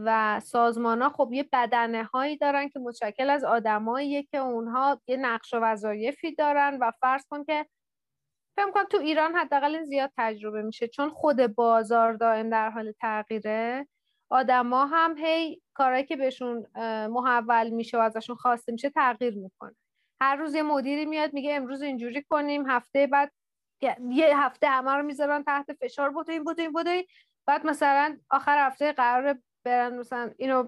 و 0.06 0.40
سازمان 0.40 1.02
ها 1.02 1.10
خب 1.10 1.30
یه 1.34 1.50
بدنه 1.54 2.04
هایی 2.04 2.38
دارن 2.38 2.70
که 2.70 2.80
متشکل 2.80 3.30
از 3.30 3.44
آدماییه 3.44 4.24
که 4.24 4.38
اونها 4.38 5.02
یه 5.08 5.18
نقش 5.18 5.54
و 5.54 5.60
وظایفی 5.60 6.36
دارن 6.36 6.78
و 6.82 6.92
فرض 7.02 7.26
کن 7.30 7.44
که 7.44 7.66
فکر 8.56 8.72
کنم 8.72 8.84
تو 8.84 8.98
ایران 8.98 9.36
حداقل 9.36 9.84
زیاد 9.84 10.12
تجربه 10.18 10.62
میشه 10.62 10.88
چون 10.88 11.10
خود 11.10 11.56
بازار 11.56 12.14
دائم 12.14 12.50
در 12.50 12.70
حال 12.70 12.92
تغییره. 12.92 13.88
آدما 14.30 14.86
هم 14.86 15.18
هی 15.18 15.62
کارهایی 15.74 16.06
که 16.06 16.16
بهشون 16.16 16.68
محول 17.08 17.70
میشه 17.70 17.98
و 17.98 18.02
ازشون 18.02 18.36
خواسته 18.36 18.72
میشه 18.72 18.90
تغییر 18.90 19.36
می‌کنه 19.36 19.76
هر 20.22 20.36
روز 20.36 20.56
یه 20.56 20.64
مدیری 20.64 21.06
میاد 21.06 21.34
میگه 21.34 21.56
امروز 21.56 21.82
اینجوری 21.82 22.24
کنیم 22.24 22.70
هفته 22.70 23.08
بعد 23.08 23.32
یه 24.10 24.44
هفته 24.44 24.68
همه 24.68 24.92
رو 24.92 25.04
می‌ذارن 25.04 25.44
تحت 25.44 25.74
فشار 25.74 26.10
بودین 26.10 26.44
بودین 26.44 26.72
بودین 26.72 27.06
بعد 27.46 27.66
مثلا 27.66 28.20
آخر 28.30 28.68
هفته 28.68 28.92
قرار 28.92 29.40
برن 29.66 29.98
مثلا 30.00 30.32
اینو 30.38 30.68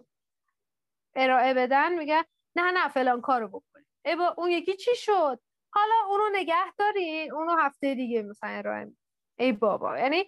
ارائه 1.15 1.53
بدن 1.53 1.97
میگه 1.97 2.25
نه 2.55 2.71
نه 2.71 2.87
فلان 2.87 3.21
کارو 3.21 3.47
بکنیم 3.47 3.85
ای 4.05 4.13
اون 4.37 4.49
یکی 4.49 4.75
چی 4.75 4.91
شد؟ 4.95 5.39
حالا 5.73 5.95
اونو 6.09 6.23
نگه 6.33 6.73
دارین 6.77 7.33
اونو 7.33 7.57
هفته 7.57 7.95
دیگه 7.95 8.21
مثلا 8.21 8.49
ارائه 8.49 8.91
ای 9.39 9.51
بابا 9.51 9.97
یعنی 9.97 10.25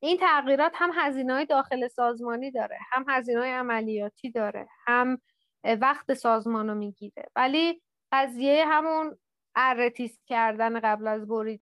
این 0.00 0.18
تغییرات 0.20 0.72
هم 0.74 0.90
هزینه 0.94 1.32
های 1.32 1.46
داخل 1.46 1.88
سازمانی 1.88 2.50
داره 2.50 2.78
هم 2.92 3.04
هزینه 3.08 3.40
های 3.40 3.50
عملیاتی 3.50 4.30
داره 4.30 4.68
هم 4.86 5.18
وقت 5.64 6.14
سازمان 6.14 6.68
رو 6.68 6.74
می‌گیره. 6.74 7.24
ولی 7.36 7.82
قضیه 8.12 8.64
همون 8.66 9.18
ارتیس 9.56 10.18
کردن 10.26 10.80
قبل 10.80 11.06
از 11.06 11.28
برید. 11.28 11.60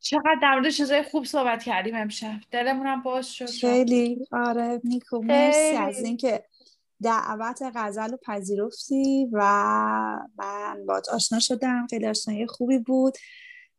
چقدر 0.00 0.38
در 0.42 0.54
مورد 0.54 0.68
چیزای 0.68 1.02
خوب 1.02 1.24
صحبت 1.24 1.62
کردیم 1.62 1.96
امشب. 1.96 2.36
دلمونم 2.50 3.02
باز 3.02 3.34
شد. 3.34 3.46
خیلی. 3.46 4.26
آره. 4.32 4.80
نیکو 4.84 5.22
مرسی 5.22 5.76
از 5.76 6.02
اینکه 6.02 6.44
دعوت 7.02 7.62
غزل 7.74 8.10
رو 8.10 8.18
پذیرفتی 8.26 9.28
و 9.32 9.40
من 10.38 10.86
باید 10.86 11.04
آشنا 11.12 11.38
شدم. 11.38 11.86
خیلی 11.90 12.06
آشنایی 12.06 12.46
خوبی 12.46 12.78
بود. 12.78 13.14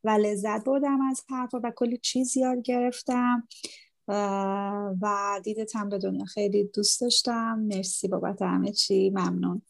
و 0.03 0.09
لذت 0.09 0.63
بردم 0.63 1.01
از 1.01 1.23
حرفا 1.29 1.59
و 1.63 1.71
کلی 1.75 1.97
چیز 1.97 2.37
یاد 2.37 2.61
گرفتم. 2.61 3.47
و 5.01 5.39
دیدتم 5.43 5.89
به 5.89 5.97
دنیا 5.97 6.25
خیلی 6.25 6.63
دوست 6.75 7.01
داشتم. 7.01 7.59
مرسی 7.59 8.07
بابت 8.07 8.41
همه 8.41 8.71
چی. 8.71 9.09
ممنون. 9.09 9.61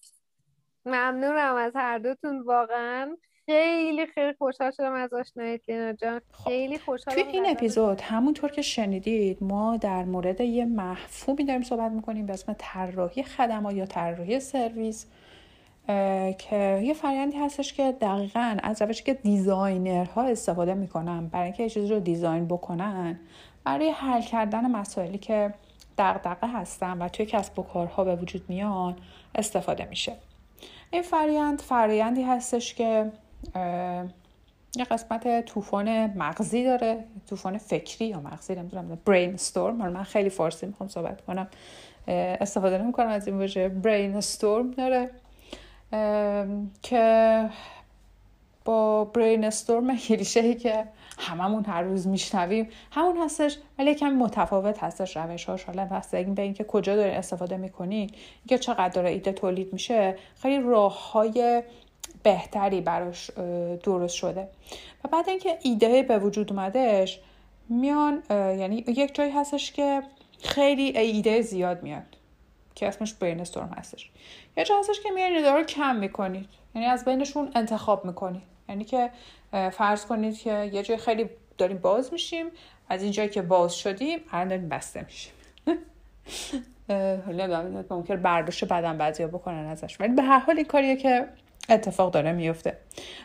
ممنونم 0.86 1.56
از 1.56 1.72
هر 1.76 1.98
دوتون. 1.98 2.42
واقعا 2.42 3.18
خیلی 3.46 4.08
خیلی 4.08 4.34
خوشحال 4.38 4.72
شدم 4.72 4.94
از 4.94 5.14
آشناییت 5.14 5.62
لینا 5.68 5.94
جان. 5.94 6.22
خیلی 6.44 6.78
خوشحالم 6.78 7.22
توی 7.22 7.32
این 7.32 7.46
اپیزود 7.46 8.02
همونطور 8.02 8.52
که 8.52 8.62
شنیدید 8.62 9.38
ما 9.44 9.78
در 9.78 10.06
مورد 10.06 10.42
یه 10.42 10.66
مفهومی 10.66 11.44
داریم 11.44 11.64
صحبت 11.64 11.92
می‌کنیم 11.92 12.26
به 12.26 12.34
اسم 12.34 12.56
طراحی 12.60 13.24
خدمات 13.24 13.74
یا 13.74 13.86
طراحی 13.86 14.40
سرویس. 14.40 15.06
که 16.38 16.82
یه 16.84 16.94
فرآیندی 16.94 17.38
هستش 17.38 17.74
که 17.74 17.96
دقیقا 18.02 18.58
از 18.64 18.82
روشی 18.82 19.04
که 19.04 19.14
دیزاینرها 19.14 20.24
استفاده 20.24 20.74
می‌کنن 20.74 21.28
برای 21.28 21.46
اینکه 21.46 21.64
یه 21.64 21.70
چیزی 21.70 21.88
رو 21.88 22.00
دیزاین 22.00 22.46
بکنن 22.46 23.20
برای 23.64 23.90
حل 23.90 24.22
کردن 24.22 24.72
مسائلی 24.72 25.18
که 25.18 25.54
دغدغه 25.98 26.48
هستن 26.48 27.02
و 27.02 27.10
توی 27.10 27.26
کسب 27.26 27.60
و 27.60 27.64
کارها 27.64 28.04
به 28.04 28.16
وجود 28.16 28.42
میان 28.48 28.96
استفاده 29.36 29.86
میشه. 29.86 30.14
این 30.92 31.02
فرایند 31.02 31.62
فرایندی 31.62 32.24
هستش 32.24 32.74
که 32.74 33.12
یه 34.76 34.86
قسمت 34.92 35.46
طوفان 35.46 36.06
مغزی 36.18 36.64
داره 36.64 37.04
طوفان 37.30 37.58
فکری 37.58 38.08
یا 38.08 38.20
مغزی 38.20 38.56
نمی‌دونم 38.56 38.98
برین 39.06 39.34
استورم 39.34 39.76
من 39.76 40.04
خیلی 40.04 40.30
فارسی 40.30 40.66
می‌خوام 40.66 40.90
صحبت 40.90 41.22
کنم. 41.22 41.48
استفاده 42.08 42.78
نمی‌کنم 42.78 43.08
از 43.08 43.28
این 43.28 43.38
واژه 43.38 43.70
برین 43.70 44.16
استورم 44.16 44.72
داره. 44.72 45.10
که 46.82 47.50
با 48.66 49.04
برین 49.04 49.44
استورم 49.44 49.98
کلیشه 49.98 50.54
که 50.54 50.86
هممون 51.18 51.66
هر 51.66 51.82
روز 51.82 52.08
میشنویم 52.08 52.70
همون 52.92 53.18
هستش 53.18 53.58
ولی 53.80 53.96
کمی 53.96 54.10
متفاوت 54.10 54.84
هستش 54.84 55.18
روش 55.18 55.46
هاش 55.46 55.64
حالا 55.64 55.86
بستگی 55.86 56.32
به 56.32 56.42
اینکه 56.42 56.64
کجا 56.64 56.96
داری 56.96 57.12
استفاده 57.12 57.58
می‌کنی 57.58 57.96
اینکه 58.40 58.58
چقدر 58.58 58.90
داره 58.90 59.10
ایده 59.10 59.32
تولید 59.32 59.74
میشه 59.74 60.16
خیلی 60.42 60.64
راه 60.64 61.12
های 61.12 61.64
بهتری 62.24 62.82
براش 62.82 63.32
درست 63.84 64.16
شده. 64.16 64.48
و 65.04 65.08
بعد 65.08 65.30
اینکه 65.30 65.58
ایده 65.64 66.04
به 66.04 66.20
وجود 66.20 66.54
اومدهش 66.54 67.20
میان 67.70 68.24
یعنی 68.30 68.84
یک 68.88 69.16
جایی 69.16 69.32
هستش 69.32 69.72
که 69.72 70.04
خیلی 70.44 70.98
ایده 70.98 71.42
زیاد 71.42 71.84
میاد. 71.84 72.19
که 72.80 72.88
اسمش 72.88 73.14
برین 73.14 73.40
استورم 73.40 73.74
هستش. 73.78 74.12
یه 74.58 74.64
جایی 74.64 74.80
هستش 74.80 75.00
که 75.00 75.10
میان 75.12 75.32
ایده 75.32 75.52
رو 75.52 75.64
کم 75.64 75.96
می‌کنید. 75.96 76.50
یعنی 76.76 76.88
از 76.88 77.06
بینشون 77.06 77.52
انتخاب 77.56 78.06
می‌کنید. 78.06 78.42
یعنی 78.70 78.84
که 78.84 79.12
فرض 79.52 80.06
کنید 80.06 80.40
که 80.40 80.70
یه 80.74 80.84
جای 80.84 80.98
خیلی 80.98 81.30
داریم 81.58 81.78
باز 81.78 82.14
میشیم. 82.14 82.46
از 82.90 83.04
این 83.04 83.12
جایی 83.12 83.30
که 83.30 83.42
باز 83.42 83.76
شدیم 83.76 84.20
الان 84.32 84.48
داریم 84.48 84.70
بسته 84.70 85.06
میشیم. 85.06 85.34
حالا 87.26 87.84
ممکن 87.90 88.16
برداشت 88.16 88.66
بعدم 88.66 88.98
بعضیا 88.98 89.28
بکنن 89.28 89.66
ازش. 89.66 90.00
ولی 90.00 90.14
به 90.14 90.22
هر 90.22 90.40
حال 90.40 90.56
این 90.56 90.66
کاریه 90.66 90.96
که 90.96 91.28
اتفاق 91.70 92.12
داره 92.12 92.32
میفته 92.32 92.78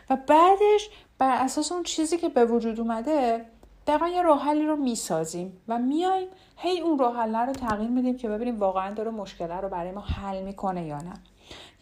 و 0.09 0.17
بعدش 0.27 0.89
بر 1.17 1.43
اساس 1.43 1.71
اون 1.71 1.83
چیزی 1.83 2.17
که 2.17 2.29
به 2.29 2.45
وجود 2.45 2.79
اومده 2.79 3.45
دقیقا 3.87 4.07
یه 4.07 4.21
راه 4.21 4.53
رو 4.53 4.75
می‌سازیم 4.75 5.61
و 5.67 5.79
میایم 5.79 6.27
هی 6.57 6.79
اون 6.79 6.99
راه 6.99 7.25
رو 7.45 7.53
تغییر 7.53 7.89
میدیم 7.89 8.17
که 8.17 8.29
ببینیم 8.29 8.59
واقعا 8.59 8.93
داره 8.93 9.11
مشکل 9.11 9.51
رو 9.51 9.69
برای 9.69 9.91
ما 9.91 10.01
حل 10.01 10.43
می‌کنه 10.43 10.85
یا 10.85 10.97
نه. 10.97 11.13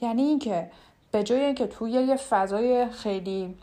یعنی 0.02 0.22
اینکه 0.22 0.72
به 1.12 1.24
جای 1.24 1.46
اینکه 1.46 1.68
توی 1.68 1.92
یه 1.92 2.16
فضای 2.16 2.90
خیلی 2.90 3.56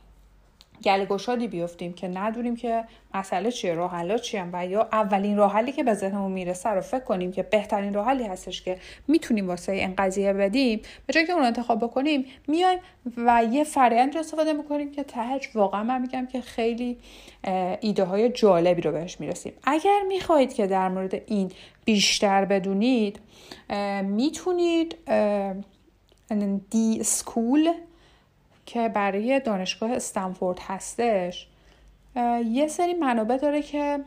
گل 0.84 1.04
گشادی 1.04 1.48
بیفتیم 1.48 1.92
که 1.92 2.08
ندونیم 2.08 2.56
که 2.56 2.84
مسئله 3.14 3.50
چیه 3.50 3.74
راه 3.74 3.90
حلا 3.90 4.18
چیه 4.18 4.44
و 4.52 4.66
یا 4.66 4.88
اولین 4.92 5.36
راه 5.36 5.52
حلی 5.52 5.72
که 5.72 5.84
به 5.84 5.94
ذهنمون 5.94 6.32
می‌رسه 6.32 6.68
رو 6.68 6.80
فکر 6.80 7.00
کنیم 7.04 7.32
که 7.32 7.42
بهترین 7.42 7.94
راه 7.94 8.06
حلی 8.06 8.24
هستش 8.24 8.62
که 8.62 8.78
می‌تونیم 9.08 9.48
واسه 9.48 9.72
این 9.72 9.94
قضیه 9.98 10.32
بدیم. 10.32 10.80
به 11.06 11.12
جای 11.12 11.26
که 11.26 11.32
اون 11.32 11.44
انتخاب 11.44 11.78
بکنیم 11.78 12.24
میایم 12.48 12.78
و 13.16 13.44
یه 13.52 13.64
فرآیند 13.64 14.16
استفاده 14.16 14.52
می‌کنیم 14.52 14.90
که 14.92 15.02
تهج 15.02 15.48
واقعا 15.54 15.82
من 15.82 16.00
میگم 16.00 16.26
که 16.26 16.40
خیلی 16.40 16.98
ایده 17.80 18.04
های 18.04 18.28
جالبی 18.28 18.82
رو 18.82 18.92
بهش 18.92 19.20
می‌رسیم. 19.20 19.52
اگر 19.64 20.00
می‌خواهید 20.08 20.54
که 20.54 20.66
در 20.66 20.88
مورد 20.88 21.14
این 21.26 21.52
بیشتر 21.84 22.44
بدونید 22.44 23.20
می‌تونید 24.02 24.96
دی 26.70 27.02
سکول 27.02 27.72
که 28.72 28.88
برای 28.88 29.40
دانشگاه 29.40 29.90
استنفورد 29.92 30.58
هستش 30.60 31.46
یه 32.50 32.68
سری 32.68 32.94
منابع 32.94 33.36
داره 33.36 33.62
که 33.62 33.98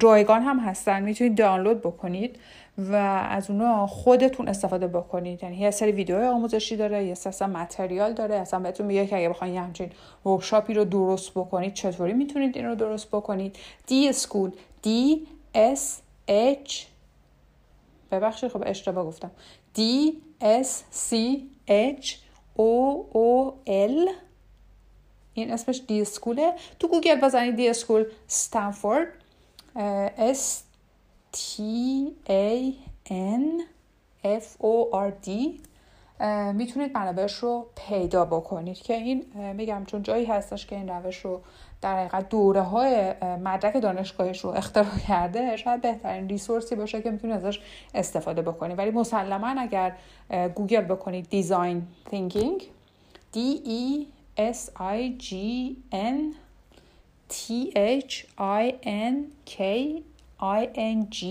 رایگان 0.00 0.42
هم 0.42 0.58
هستن. 0.58 1.02
می‌تونید 1.02 1.38
دانلود 1.38 1.80
بکنید 1.80 2.38
و 2.78 2.94
از 3.30 3.50
اونا 3.50 3.86
خودتون 3.86 4.48
استفاده 4.48 4.86
بکنید. 4.86 5.42
یعنی 5.42 5.56
یه 5.56 5.70
سری 5.70 5.92
ویدیو 5.92 6.16
آموزشی 6.16 6.76
داره 6.76 7.04
یه 7.04 7.14
سری 7.14 7.48
material 7.48 8.12
داره. 8.12 8.34
اصلا 8.34 8.60
بهتون 8.60 8.86
میگه 8.86 9.06
که 9.06 9.16
اگه 9.16 9.28
بخواید 9.28 9.54
یه 9.54 9.60
همچین 9.60 9.90
workshop 10.26 10.69
ی 10.69 10.74
رو 10.74 10.84
درست 10.84 11.30
بکنید 11.30 11.74
چطوری 11.74 12.12
می‌تونید 12.12 12.56
این 12.56 12.66
رو 12.66 12.74
درست 12.74 13.08
بکنید؟ 13.08 13.56
d.school 13.86 14.50
D 14.82 15.26
S 15.54 16.00
H 16.28 16.84
ببخشید 18.10 18.50
خب 18.50 18.62
اشتباه 18.66 19.04
گفتم. 19.04 19.30
D 19.74 20.22
S 20.40 20.84
C 20.90 21.50
H 21.66 22.14
O 22.60 23.08
O 23.12 23.54
L 23.66 24.08
این 25.34 25.50
اسمش 25.50 25.82
d.school 25.88 26.00
ه 26.00 26.54
تو 26.78 26.88
گوگل 26.88 27.20
بزنید 27.20 27.56
d.school 27.56 28.04
Stanford 28.26 29.08
S 30.18 30.62
T 31.32 32.16
A 32.26 32.74
N 33.10 33.60
F 34.24 34.56
O 34.58 34.94
R 34.94 35.10
D 35.10 35.60
می‌تونید 36.54 36.92
منابعش 36.94 37.34
رو 37.34 37.66
پیدا 37.88 38.24
بکنید. 38.24 38.76
که 38.76 38.94
این 38.94 39.24
میگم 39.52 39.84
چون 39.86 40.02
جایی 40.02 40.24
هستش 40.24 40.66
که 40.66 40.76
این 40.76 40.88
روش 40.88 41.16
رو 41.16 41.40
در 41.80 41.98
حقیقت 41.98 42.28
دوره 42.28 42.62
های 42.62 43.14
مدرک 43.22 43.76
دانشگاهش 43.82 44.40
رو 44.40 44.50
اختراع 44.50 44.98
کرده 45.08 45.56
شاید 45.56 45.80
بهترین 45.80 46.28
resource 46.28 46.69
ی 46.69 46.74
باشه 46.74 47.02
که 47.02 47.10
می‌تونید 47.10 47.36
ازش 47.36 47.60
استفاده 47.94 48.42
بکنید 48.42 48.78
ولی 48.78 48.90
مسلما 48.90 49.46
اگر 49.58 49.92
گوگل 50.54 50.80
بکنید 50.80 51.28
design 51.30 51.86
thinking 52.10 52.62
D 53.34 53.38
E 53.66 54.06
S 54.38 54.70
I 54.76 55.22
G 55.22 55.34
N 55.92 56.34
T 57.28 57.72
H 57.76 58.14
I 58.38 58.64
N 58.84 59.14
K 59.46 59.62
I 60.40 60.62
N 60.76 61.14
G 61.14 61.24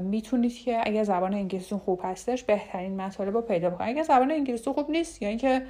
می‌تونید 0.00 0.58
که 0.58 0.80
اگر 0.82 1.04
زبان 1.04 1.34
انگلیسی 1.34 1.74
خوب 1.74 2.00
هستش 2.04 2.42
بهترین 2.42 3.00
مطالب 3.00 3.34
رو 3.34 3.42
پیدا 3.42 3.70
بکنید. 3.70 3.90
اگر 3.90 4.02
زبان 4.02 4.30
انگلیسی 4.30 4.72
خوب 4.72 4.90
نیست 4.90 5.22
یا 5.22 5.28
اینکه 5.28 5.62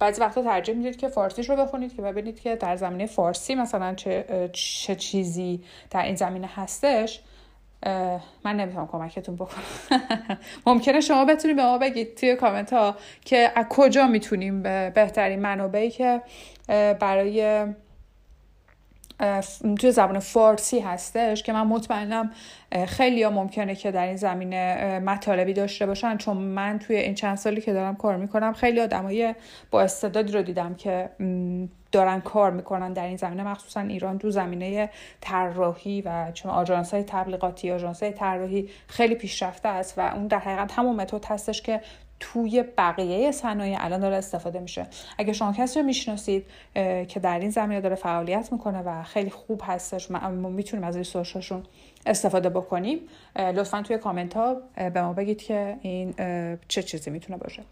بعضی 0.00 0.20
وقتا 0.20 0.42
ترجیح 0.42 0.74
می‌دید 0.74 0.96
که 0.96 1.08
فارسیش 1.08 1.50
رو 1.50 1.56
بخونید 1.56 1.96
که 1.96 2.02
ببینید 2.02 2.40
که 2.40 2.56
در 2.56 2.76
زمینه 2.76 3.06
فارسی 3.06 3.54
مثلا 3.54 3.94
چه, 3.94 4.50
چه 4.52 4.94
چیزی 4.94 5.60
در 5.90 6.02
این 6.02 6.14
زمینه 6.14 6.50
هستش. 6.54 7.20
من 8.44 8.56
نمی‌تونم 8.56 8.86
کمکتون 8.86 9.36
بکنم. 9.36 9.64
ممکنه 10.66 11.00
شما 11.00 11.24
بتونید 11.24 11.56
به 11.56 11.62
ما 11.62 11.78
بگید 11.78 12.14
توی 12.14 12.36
کامنت 12.36 12.72
ها 12.72 12.96
که 13.24 13.52
از 13.54 13.66
کجا 13.68 14.06
می‌تونیم 14.06 14.62
بهترین 14.94 15.38
منابعی 15.38 15.90
که 15.90 16.22
برای 17.00 17.66
توی 19.80 19.92
زبان 19.92 20.18
فارسی 20.18 20.80
هستش 20.80 21.42
که 21.42 21.52
من 21.52 21.66
مطمئنم 21.66 22.30
خیلی 22.86 23.22
ها 23.22 23.30
ممکنه 23.30 23.74
که 23.74 23.90
در 23.90 24.06
این 24.06 24.16
زمینه 24.16 24.98
مطالبی 24.98 25.52
داشته 25.52 25.86
باشن. 25.86 26.16
چون 26.16 26.36
من 26.36 26.78
توی 26.78 26.96
این 26.96 27.14
چند 27.14 27.36
سالی 27.36 27.60
که 27.60 27.72
دارم 27.72 27.96
کار 27.96 28.16
می‌کنم 28.16 28.52
خیلی 28.52 28.80
آدمای 28.80 29.34
با 29.70 29.82
استعدادی 29.82 30.32
رو 30.32 30.42
دیدم 30.42 30.74
که 30.74 31.10
دارن 31.92 32.20
کار 32.20 32.50
می‌کنن 32.50 32.92
در 32.92 33.06
این 33.06 33.16
زمینه. 33.16 33.42
مخصوصا 33.42 33.80
ایران 33.80 34.18
تو 34.18 34.30
زمینه 34.30 34.90
طراحی 35.20 36.02
و 36.02 36.32
چون 36.32 36.52
آژانس 36.52 36.94
های 36.94 37.02
تبلیغاتی 37.02 37.70
آژانس 37.70 38.02
های 38.02 38.12
طراحی 38.12 38.68
خیلی 38.86 39.14
پیشرفته 39.14 39.68
است 39.68 39.98
و 39.98 40.00
اون 40.00 40.26
در 40.26 40.38
حقیقت 40.38 40.72
همون 40.72 40.96
متد 40.96 41.24
هستش 41.24 41.62
که 41.62 41.80
توی 42.20 42.62
بقیه 42.78 43.32
صنایع 43.32 43.84
الان 43.84 44.00
داره 44.00 44.16
استفاده 44.16 44.58
میشه. 44.58 44.86
اگه 45.18 45.32
شما 45.32 45.52
کسی 45.52 45.80
رو 45.80 45.86
می‌شناسید 45.86 46.46
که 47.08 47.20
در 47.22 47.38
این 47.38 47.50
زمینه 47.50 47.80
داره 47.80 47.94
فعالیت 47.94 48.52
می‌کنه 48.52 48.82
و 48.82 49.02
خیلی 49.02 49.30
خوب 49.30 49.62
هستش 49.64 50.10
ما 50.10 50.28
می‌تونیم 50.28 50.84
از 50.84 50.96
ریسورسشون 50.96 51.62
استفاده 52.06 52.48
بکنیم 52.48 52.98
لطفا 53.36 53.82
توی 53.82 53.98
کامنت 53.98 54.34
ها 54.34 54.56
به 54.76 55.02
ما 55.02 55.12
بگید 55.12 55.42
که 55.42 55.76
این 55.82 56.14
چه 56.68 56.82
چیزی 56.82 57.10
می‌تونه 57.10 57.38
باشه. 57.38 57.62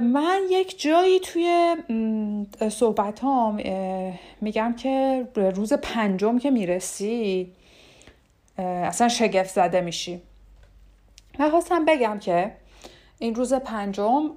من 0.00 0.40
یک 0.50 0.80
جایی 0.80 1.20
توی 1.20 1.76
صحبت 2.68 3.20
هام 3.20 3.62
میگم 4.40 4.74
که 4.78 5.24
روز 5.34 5.72
پنجم 5.72 6.38
که 6.38 6.50
می‌رسی 6.50 7.52
اصلا 8.58 9.08
شگفت 9.08 9.50
زده 9.54 9.80
میشی. 9.80 10.22
من 11.38 11.50
خواستم 11.50 11.84
بگم 11.84 12.18
که 12.18 12.52
این 13.18 13.34
روز 13.34 13.54
پنجم 13.54 14.30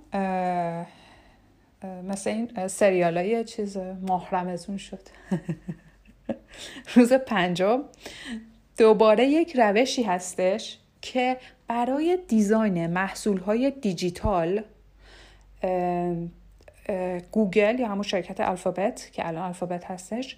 مثل 2.03 2.29
این 2.29 2.67
سریال 2.67 3.17
های 3.17 3.43
چیز 3.43 3.77
ماه 3.77 4.77
شد. 4.77 4.99
روز 6.95 7.13
پنجم 7.13 7.83
دوباره 8.77 9.25
یک 9.25 9.55
روشی 9.55 10.03
هستش 10.03 10.77
که 11.01 11.37
برای 11.67 12.19
دیزاین 12.27 12.87
محصول 12.87 13.37
های 13.37 13.71
دیجیتال 13.71 14.63
گوگل 17.31 17.79
یا 17.79 17.87
همون 17.87 18.03
شرکت 18.03 18.39
الفابت 18.39 19.09
که 19.11 19.27
الان 19.27 19.43
الفابت 19.43 19.85
هستش 19.85 20.37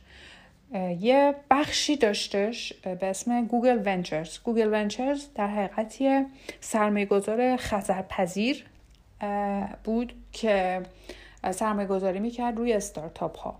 یه 0.99 1.35
بخشی 1.51 1.95
داشتش 1.95 2.73
به 2.73 3.05
اسم 3.05 3.45
Google 3.45 3.81
Ventures. 3.85 4.39
Google 4.39 4.73
Ventures 4.73 5.27
در 5.35 5.47
حقیقت 5.47 6.01
یه 6.01 6.25
سرمایه 6.59 7.05
گذار 7.05 7.57
خطرپذیر 7.57 8.65
بود 9.83 10.13
که 10.31 10.81
سرمایه 11.51 11.87
گذاری 11.87 12.19
می‌کرد 12.19 12.57
روی 12.57 12.73
استارتاپ 12.73 13.37
ها 13.37 13.59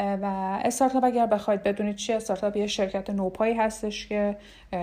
و 0.00 0.24
استارتاپ 0.64 1.04
اگر 1.04 1.26
بخواید 1.26 1.62
بدونید 1.62 1.96
چی 1.96 2.12
استارتاپ 2.12 2.56
یه 2.56 2.66
شرکت 2.66 3.10
نوپایی 3.10 3.54
هستش 3.54 4.08
که 4.08 4.36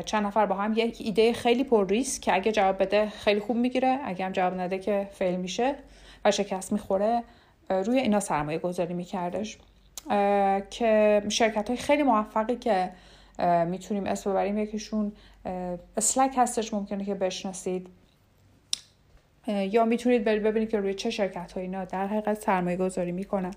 چند 0.05 0.25
نفر 0.25 0.45
با 0.45 0.55
هم 0.55 0.73
یک 0.75 0.97
ایده 0.99 1.33
خیلی 1.33 1.63
پر 1.63 1.87
ریسک 1.87 2.21
که 2.21 2.33
اگه 2.33 2.51
جواب 2.51 2.81
بده 2.81 3.09
خیلی 3.09 3.39
خوب 3.39 3.57
می‌گیره 3.57 3.99
اگه 4.03 4.25
هم 4.25 4.31
جواب 4.31 4.59
نده 4.59 4.79
که 4.79 5.09
fail 5.11 5.35
میشه 5.35 5.75
و 6.25 6.31
شکست 6.31 6.71
می‌خوره 6.73 7.23
روی 7.69 7.99
اینا 7.99 8.19
سرمایه 8.19 8.59
گذاری 8.59 8.93
میکردش. 8.93 9.57
که 10.69 11.21
شرکت 11.29 11.67
های 11.67 11.77
خیلی 11.77 12.03
موفقی 12.03 12.55
که 12.55 12.91
می‌تونیم 13.67 14.05
اسم 14.05 14.31
ببریم 14.31 14.57
یکیشون 14.57 15.11
اسلک 15.97 16.33
هستش 16.37 16.73
ممکنه 16.73 17.05
که 17.05 17.15
بشناسید. 17.15 17.87
یا 19.47 19.85
می‌تونید 19.85 20.23
ببینید 20.23 20.69
که 20.69 20.79
روی 20.79 20.93
چه 20.93 21.09
شرکت 21.09 21.51
های 21.51 21.63
اینا 21.63 21.85
در 21.85 22.07
حقیقت 22.07 22.41
سرمایه 22.41 22.77
گذاری 22.77 23.11
می‌کنن. 23.11 23.51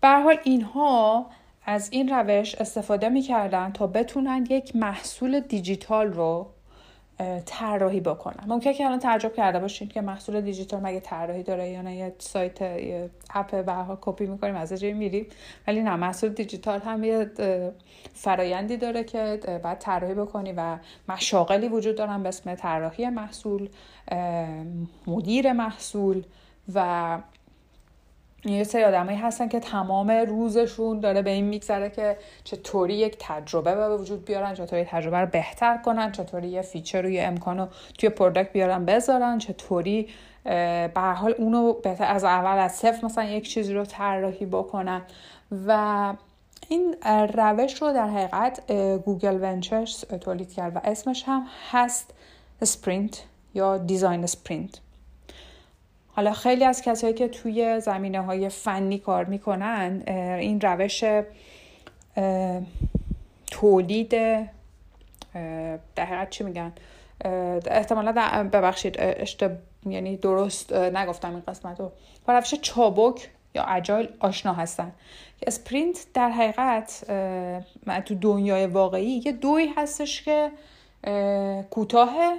به 0.00 0.08
حال 0.08 0.36
اینها 0.44 1.26
از 1.66 1.88
این 1.92 2.08
روش 2.08 2.54
استفاده 2.54 3.08
می‌کردن 3.08 3.72
تا 3.72 3.86
بتونن 3.86 4.46
یک 4.50 4.76
محصول 4.76 5.40
دیجیتال 5.40 6.06
رو 6.06 6.50
طراحی 7.46 8.00
بکنن 8.00 8.44
ممکنه 8.46 8.74
که 8.74 8.86
الان 8.86 8.98
تعجب 8.98 9.32
کرده 9.32 9.58
باشین 9.58 9.88
که 9.88 10.00
محصول 10.00 10.40
دیجیتال 10.40 10.80
مگه 10.80 11.00
طراحی 11.00 11.42
داره 11.42 11.68
یا 11.68 11.82
نه 11.82 11.96
یه 11.96 12.14
سایت 12.18 12.60
یه 12.60 13.10
اپ 13.34 13.64
به 13.64 13.96
کپی 14.00 14.26
می‌کنیم 14.26 14.54
از 14.54 14.72
جایی 14.72 14.94
میریم. 14.94 15.26
ولی 15.66 15.82
نه 15.82 15.96
محصول 15.96 16.30
دیجیتال 16.30 16.80
هم 16.80 17.04
یه 17.04 17.30
فرایندی 18.14 18.76
داره 18.76 19.04
که 19.04 19.40
بعد 19.62 19.78
طراحی 19.78 20.14
بکنی 20.14 20.52
و 20.52 20.78
مشاغلی 21.08 21.68
وجود 21.68 21.96
دارن 21.96 22.22
به 22.22 22.28
اسم 22.28 22.54
طراحی 22.54 23.08
محصول 23.08 23.68
مدیر 25.06 25.52
محصول 25.52 26.24
و 26.74 27.18
یه 28.44 28.64
سری 28.64 28.84
آدمایی 28.84 29.18
هستن 29.18 29.48
که 29.48 29.60
تمام 29.60 30.10
روزشون 30.10 31.00
داره 31.00 31.22
به 31.22 31.30
این 31.30 31.44
میگذره 31.44 31.90
که 31.90 32.16
چطوری 32.44 32.94
یک 32.94 33.16
تجربه 33.20 33.74
به 33.74 33.96
وجود 33.96 34.24
بیارن 34.24 34.54
چطوری 34.54 34.84
تجربه 34.84 35.16
رو 35.16 35.26
بهتر 35.26 35.78
کنن 35.78 36.12
چطوری 36.12 36.48
یه 36.48 36.62
feature 36.62 37.02
رو 37.02 37.08
یه 37.08 37.22
امکان 37.22 37.58
رو 37.58 37.68
توی 37.98 38.08
product 38.08 38.52
بیارن 38.52 38.84
بذارن 38.84 39.38
چطوری 39.38 40.08
به 40.94 41.14
حال 41.16 41.34
اونو 41.38 41.72
بهتر 41.72 42.04
از 42.04 42.24
اول 42.24 42.58
از 42.58 42.72
صفر 42.72 43.06
مثلا 43.06 43.24
یک 43.24 43.48
چیزی 43.48 43.74
رو 43.74 43.84
طراحی 43.84 44.46
بکنن. 44.46 45.02
و 45.66 46.14
این 46.68 46.96
روش 47.34 47.82
رو 47.82 47.92
در 47.92 48.08
حقیقت 48.08 48.72
Google 49.04 49.38
Ventures 49.42 50.04
تولید 50.04 50.52
کرد 50.52 50.76
و 50.76 50.80
اسمش 50.84 51.24
هم 51.26 51.46
هست 51.70 52.14
sprint 52.62 53.24
یا 53.54 53.78
design 53.78 54.26
sprint. 54.26 54.80
حالا 56.16 56.32
خیلی 56.32 56.64
از 56.64 56.82
کسایی 56.82 57.14
که 57.14 57.28
توی 57.28 57.80
زمینه 57.80 58.20
های 58.20 58.48
فنی 58.48 58.98
کار 58.98 59.24
می‌کنن 59.24 60.02
این 60.40 60.60
روش 60.60 61.04
تولید 63.50 64.10
در 65.94 66.04
حقیقت 66.04 66.30
چی 66.30 66.44
میگن؟ 66.44 66.72
احتمالا 67.66 68.12
ببخشید 68.52 68.96
اشتب 68.98 69.58
یعنی 69.86 70.16
درست 70.16 70.72
نگفتم 70.72 71.30
این 71.30 71.42
قسمت 71.48 71.80
رو. 71.80 71.92
با 72.26 72.34
روش 72.34 72.54
چابک 72.54 73.30
یا 73.54 73.64
اجایل 73.64 74.08
آشنا 74.20 74.52
هستن. 74.52 74.92
اسپرینت 75.46 76.06
در 76.14 76.30
حقیقت 76.30 77.04
تو 78.04 78.14
دنیای 78.14 78.66
واقعی 78.66 79.22
یه 79.24 79.32
دوی 79.32 79.72
هستش 79.76 80.22
که 80.22 80.50
کوتاه 81.70 82.38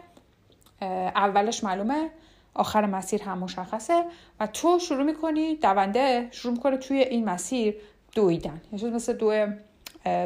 اولش 1.15 1.63
معلومه 1.63 2.09
آخر 2.53 2.85
مسیر 2.85 3.23
هم 3.23 3.37
مشخصه 3.37 4.03
و 4.39 4.47
تو 4.47 4.79
شروع 4.79 5.03
می‌کنی 5.03 5.55
دونده 5.55 6.27
شروع 6.31 6.53
می‌کنه 6.53 6.77
توی 6.77 6.97
این 6.97 7.25
مسیر 7.25 7.75
دویدن. 8.15 8.61
یه 8.71 8.89
مثل 8.89 9.13
دو 9.13 9.47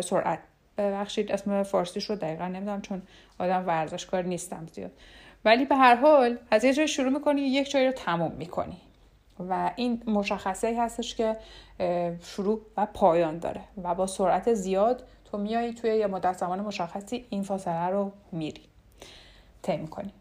سرعت. 0.02 0.40
ببخشید 0.78 1.32
اسم 1.32 1.64
فارسیش 1.64 2.10
رو 2.10 2.16
دقیقا 2.16 2.48
نمی‌دونم 2.48 2.82
چون 2.82 3.02
آدم 3.40 3.68
ورزشکار 3.68 4.24
نیستم 4.24 4.68
زیاد. 4.74 4.92
ولی 5.46 5.66
به 5.66 5.76
هر 5.76 5.96
حال 5.96 6.38
از 6.52 6.64
یه 6.64 6.74
جای 6.74 6.88
شروع 6.88 7.10
می‌کنی 7.10 7.42
یک 7.42 7.70
جایی 7.70 7.86
رو 7.86 7.92
تموم 7.92 8.32
می‌کنی. 8.32 8.78
و 9.50 9.72
این 9.76 10.04
مشخصه 10.08 10.82
هستش 10.82 11.16
که 11.16 11.38
شروع 12.24 12.62
و 12.78 12.86
پایان 12.86 13.40
داره 13.40 13.62
و 13.84 13.96
با 13.96 14.08
سرعت 14.08 14.54
زیاد 14.54 15.04
تو 15.32 15.38
میایی 15.38 15.74
توی 15.74 15.96
یه 15.98 16.08
مدت 16.08 16.38
زمان 16.38 16.60
مشخصی 16.60 17.26
این 17.30 17.44
فاصله 17.44 17.88
رو 17.88 18.12
میری. 18.32 18.62
طی 19.62 19.78
می‌کنی. 19.78 20.14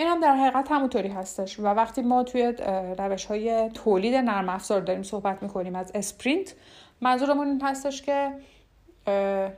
این 0.00 0.08
هم 0.08 0.20
در 0.20 0.36
حقیقت 0.36 0.72
همونطوری 0.72 1.08
هستش. 1.08 1.60
و 1.60 1.62
وقتی 1.62 2.02
ما 2.02 2.22
توی 2.22 2.52
روش 2.98 3.24
های 3.24 3.68
تولید 3.68 4.14
نرم 4.14 4.48
افزار 4.48 4.80
داریم 4.80 5.02
صحبت 5.02 5.42
می‌کنیم 5.42 5.76
از 5.76 5.92
اسپرینت 5.94 6.54
منظورمون 7.00 7.46
این 7.46 7.60
هستش 7.60 8.02
که 8.02 8.32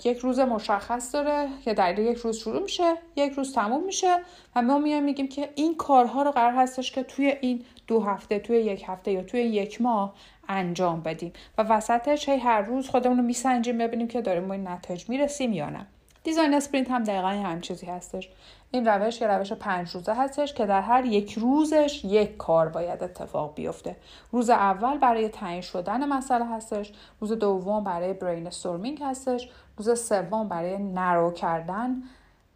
یک 0.04 0.18
روز 0.18 0.38
مشخص 0.38 1.14
داره 1.14 1.48
که 1.64 1.74
در 1.74 1.98
یک 1.98 2.16
روز 2.16 2.36
شروع 2.36 2.62
میشه 2.62 2.94
یک 3.16 3.32
روز 3.32 3.54
تموم 3.54 3.84
میشه 3.84 4.16
و 4.56 4.62
ما 4.62 4.78
میایم 4.78 5.04
میگیم 5.04 5.28
که 5.28 5.48
این 5.54 5.76
کارها 5.76 6.22
رو 6.22 6.30
قرار 6.30 6.52
هستش 6.52 6.92
که 6.92 7.02
توی 7.02 7.34
این 7.40 7.64
دو 7.86 8.00
هفته 8.00 8.38
توی 8.38 8.56
یک 8.56 8.84
هفته 8.86 9.12
یا 9.12 9.22
توی 9.22 9.40
یک 9.40 9.82
ماه 9.82 10.14
انجام 10.48 11.00
بدیم. 11.00 11.32
و 11.58 11.62
وسطش 11.62 12.28
هر 12.28 12.62
روز 12.62 12.88
خودمون 12.88 13.16
رو 13.18 13.24
میسنجیم 13.24 13.78
ببینیم 13.78 14.08
که 14.08 14.20
داریم 14.20 14.48
به 14.48 14.50
این 14.50 14.68
نتایج 14.68 15.08
می‌رسیم 15.08 15.52
یا 15.52 15.70
نه. 15.70 15.86
design 16.24 16.54
sprint 16.54 16.90
هم 16.90 17.04
دقیقا 17.04 17.28
هم 17.28 17.60
چیزی 17.60 17.86
هستش. 17.86 18.28
این 18.70 18.88
روش 18.88 19.20
یه 19.20 19.26
روش 19.26 19.52
پنج 19.52 19.90
روزه 19.90 20.14
هستش 20.14 20.54
که 20.54 20.66
در 20.66 20.80
هر 20.80 21.04
یک 21.04 21.32
روزش 21.32 22.04
یک 22.04 22.36
کار 22.36 22.68
باید 22.68 23.02
اتفاق 23.02 23.54
بیفته. 23.54 23.96
روز 24.32 24.50
اول 24.50 24.98
برای 24.98 25.28
تعیین 25.28 25.60
شدن 25.60 26.08
مسئله 26.08 26.46
هستش 26.46 26.92
روز 27.20 27.32
دوم 27.32 27.84
برای 27.84 28.12
brainstorming 28.12 28.98
هستش 29.02 29.50
روز 29.76 30.00
سوم 30.00 30.48
برای 30.48 30.78
narrow 30.78 31.30
کردن 31.30 32.02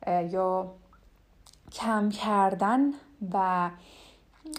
یا 0.07 0.73
کم 1.73 2.09
کردن 2.09 2.91
و 3.33 3.71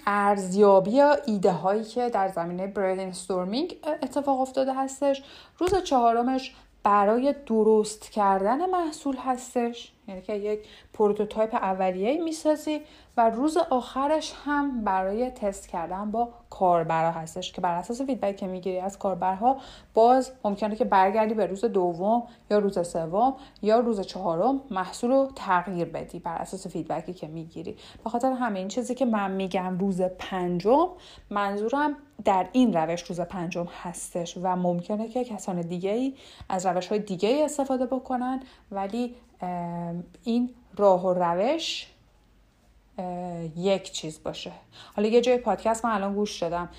ارزیابی 0.07 0.91
یا 0.91 1.17
ایده 1.25 1.51
هایی 1.51 1.83
که 1.83 2.09
در 2.09 2.27
زمینه 2.27 2.67
brainstorming 2.67 3.75
اتفاق 4.03 4.41
افتاده 4.41 4.73
هستش. 4.73 5.23
روز 5.57 5.83
چهارمش 5.83 6.55
برای 6.83 7.35
درست 7.45 8.11
کردن 8.11 8.69
محصول 8.69 9.15
هستش. 9.17 9.91
یعنی 10.07 10.21
که 10.21 10.33
یک 10.33 10.59
prototype 10.93 11.55
اولیه 11.55 12.21
می‌سازی 12.23 12.81
و 13.17 13.29
روز 13.29 13.57
آخرش 13.57 14.33
هم 14.45 14.83
برای 14.83 15.31
تست 15.31 15.67
کردن 15.67 16.11
با 16.11 16.29
کاربرا 16.49 17.11
هستش 17.11 17.51
که 17.51 17.61
بر 17.61 17.75
اساس 17.75 18.01
feedback 18.01 18.35
که 18.35 18.47
می‌گیری 18.47 18.79
از 18.79 18.99
کاربرها 18.99 19.57
باز 19.93 20.31
ممکنه 20.43 20.75
که 20.75 20.85
برگردی 20.85 21.33
به 21.33 21.45
روز 21.45 21.65
دوم 21.65 22.23
یا 22.51 22.59
روز 22.59 22.87
سوم 22.87 23.33
یا 23.61 23.79
روز 23.79 24.01
چهارم 24.01 24.61
محصول 24.71 25.11
رو 25.11 25.31
تغییر 25.35 25.85
بدی 25.85 26.19
بر 26.19 26.35
اساس 26.35 26.67
feedback 26.67 27.08
ی 27.08 27.13
که 27.13 27.27
می‌گیری. 27.27 27.77
به 28.03 28.09
خاطر 28.09 28.31
همه 28.31 28.59
این 28.59 28.67
چیزی 28.67 28.95
که 28.95 29.05
من 29.05 29.31
میگم 29.31 29.77
روز 29.77 30.01
پنجم 30.01 30.87
منظورم 31.29 31.95
در 32.25 32.47
این 32.51 32.73
روش 32.73 33.01
روز 33.01 33.19
پنجم 33.19 33.67
هستش 33.83 34.37
و 34.41 34.55
ممکنه 34.55 35.09
که 35.09 35.23
کسان 35.23 35.61
دیگه 35.61 35.91
ای 35.91 36.13
از 36.49 36.65
روش 36.65 36.87
های 36.87 36.99
دیگه 36.99 37.41
استفاده 37.45 37.85
بکنن 37.85 38.39
ولی 38.71 39.15
این 40.23 40.49
راه 40.77 41.05
و 41.05 41.13
روش 41.13 41.87
یک 43.57 43.91
چیز 43.91 44.23
باشه. 44.23 44.51
حالا 44.95 45.07
یه 45.07 45.21
جای 45.21 45.37
پادکست 45.37 45.85
من 45.85 45.91
الان 45.91 46.13
گوش 46.13 46.43
دادم. 46.43 46.69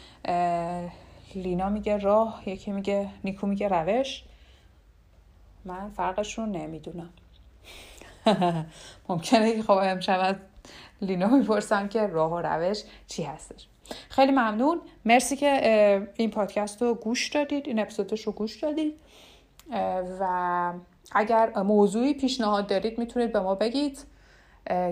لینا 1.34 1.68
میگه 1.68 1.96
راه 1.96 2.42
یکی 2.48 2.72
میگه 2.72 3.08
نیکو 3.24 3.46
میگه 3.46 3.68
روش. 3.68 4.24
من 5.64 5.90
فرقش 5.90 6.38
رو 6.38 6.46
نمی‌دونم. 6.46 7.10
ممکنه 9.08 9.56
که 9.56 9.62
خب 9.62 9.70
امشب 9.70 10.36
لینا 11.02 11.26
می‌پرسم 11.26 11.88
که 11.88 12.06
راه 12.06 12.32
و 12.32 12.38
روش 12.38 12.82
چی 13.06 13.22
هستش. 13.22 13.66
خیلی 14.08 14.32
ممنون. 14.32 14.80
مرسی 15.04 15.36
که 15.36 16.08
این 16.16 16.30
پادکست 16.30 16.82
رو 16.82 16.94
گوش 16.94 17.28
دادید 17.28 17.68
این 17.68 17.78
اپیزودش 17.78 18.22
رو 18.22 18.32
گوش 18.32 18.56
دادید. 18.56 18.94
و 20.20 20.72
اگر 21.12 21.62
موضوعی 21.62 22.14
پیشنهاد 22.14 22.66
دارید 22.66 22.98
می‌تونید 22.98 23.32
به 23.32 23.40
ما 23.40 23.54
بگید. 23.54 24.04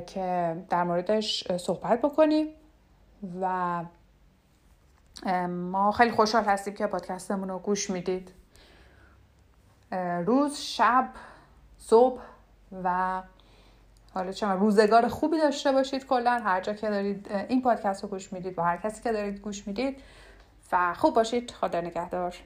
که 0.07 0.57
در 0.69 0.85
موردش 0.85 1.53
صحبت 1.57 2.03
بکنیم 2.03 2.49
و 3.41 3.85
ما 5.49 5.93
خیلی 5.93 6.11
خوشحال 6.11 6.45
هستیم 6.45 6.75
که 6.75 6.87
پادکستمون 6.87 7.49
رو 7.49 7.59
گوش 7.59 7.91
می‌دید. 7.91 8.33
روز 10.27 10.57
شب 10.57 11.09
صبح 11.79 12.21
و 12.85 13.23
حالا 14.15 14.33
چه 14.33 14.47
روزگار 14.47 15.09
خوبی 15.09 15.39
داشته 15.39 15.73
باشید 15.73 16.07
کلا. 16.07 16.31
هر 16.31 16.61
جا 16.61 16.75
که 16.75 16.91
دارید 16.91 17.33
این 17.49 17.63
پادکست 17.63 18.03
رو 18.03 18.09
گوش 18.09 18.33
می‌دید 18.33 18.57
با 18.57 18.63
هر 18.63 18.77
کسی 18.77 19.03
که 19.03 19.13
دارید 19.13 19.41
گوش 19.41 19.67
می‌دید. 19.67 20.03
و 20.73 20.95
خوب 20.95 21.15
باشید. 21.15 21.51
خدا 21.51 21.81
نگهدار. 21.81 22.37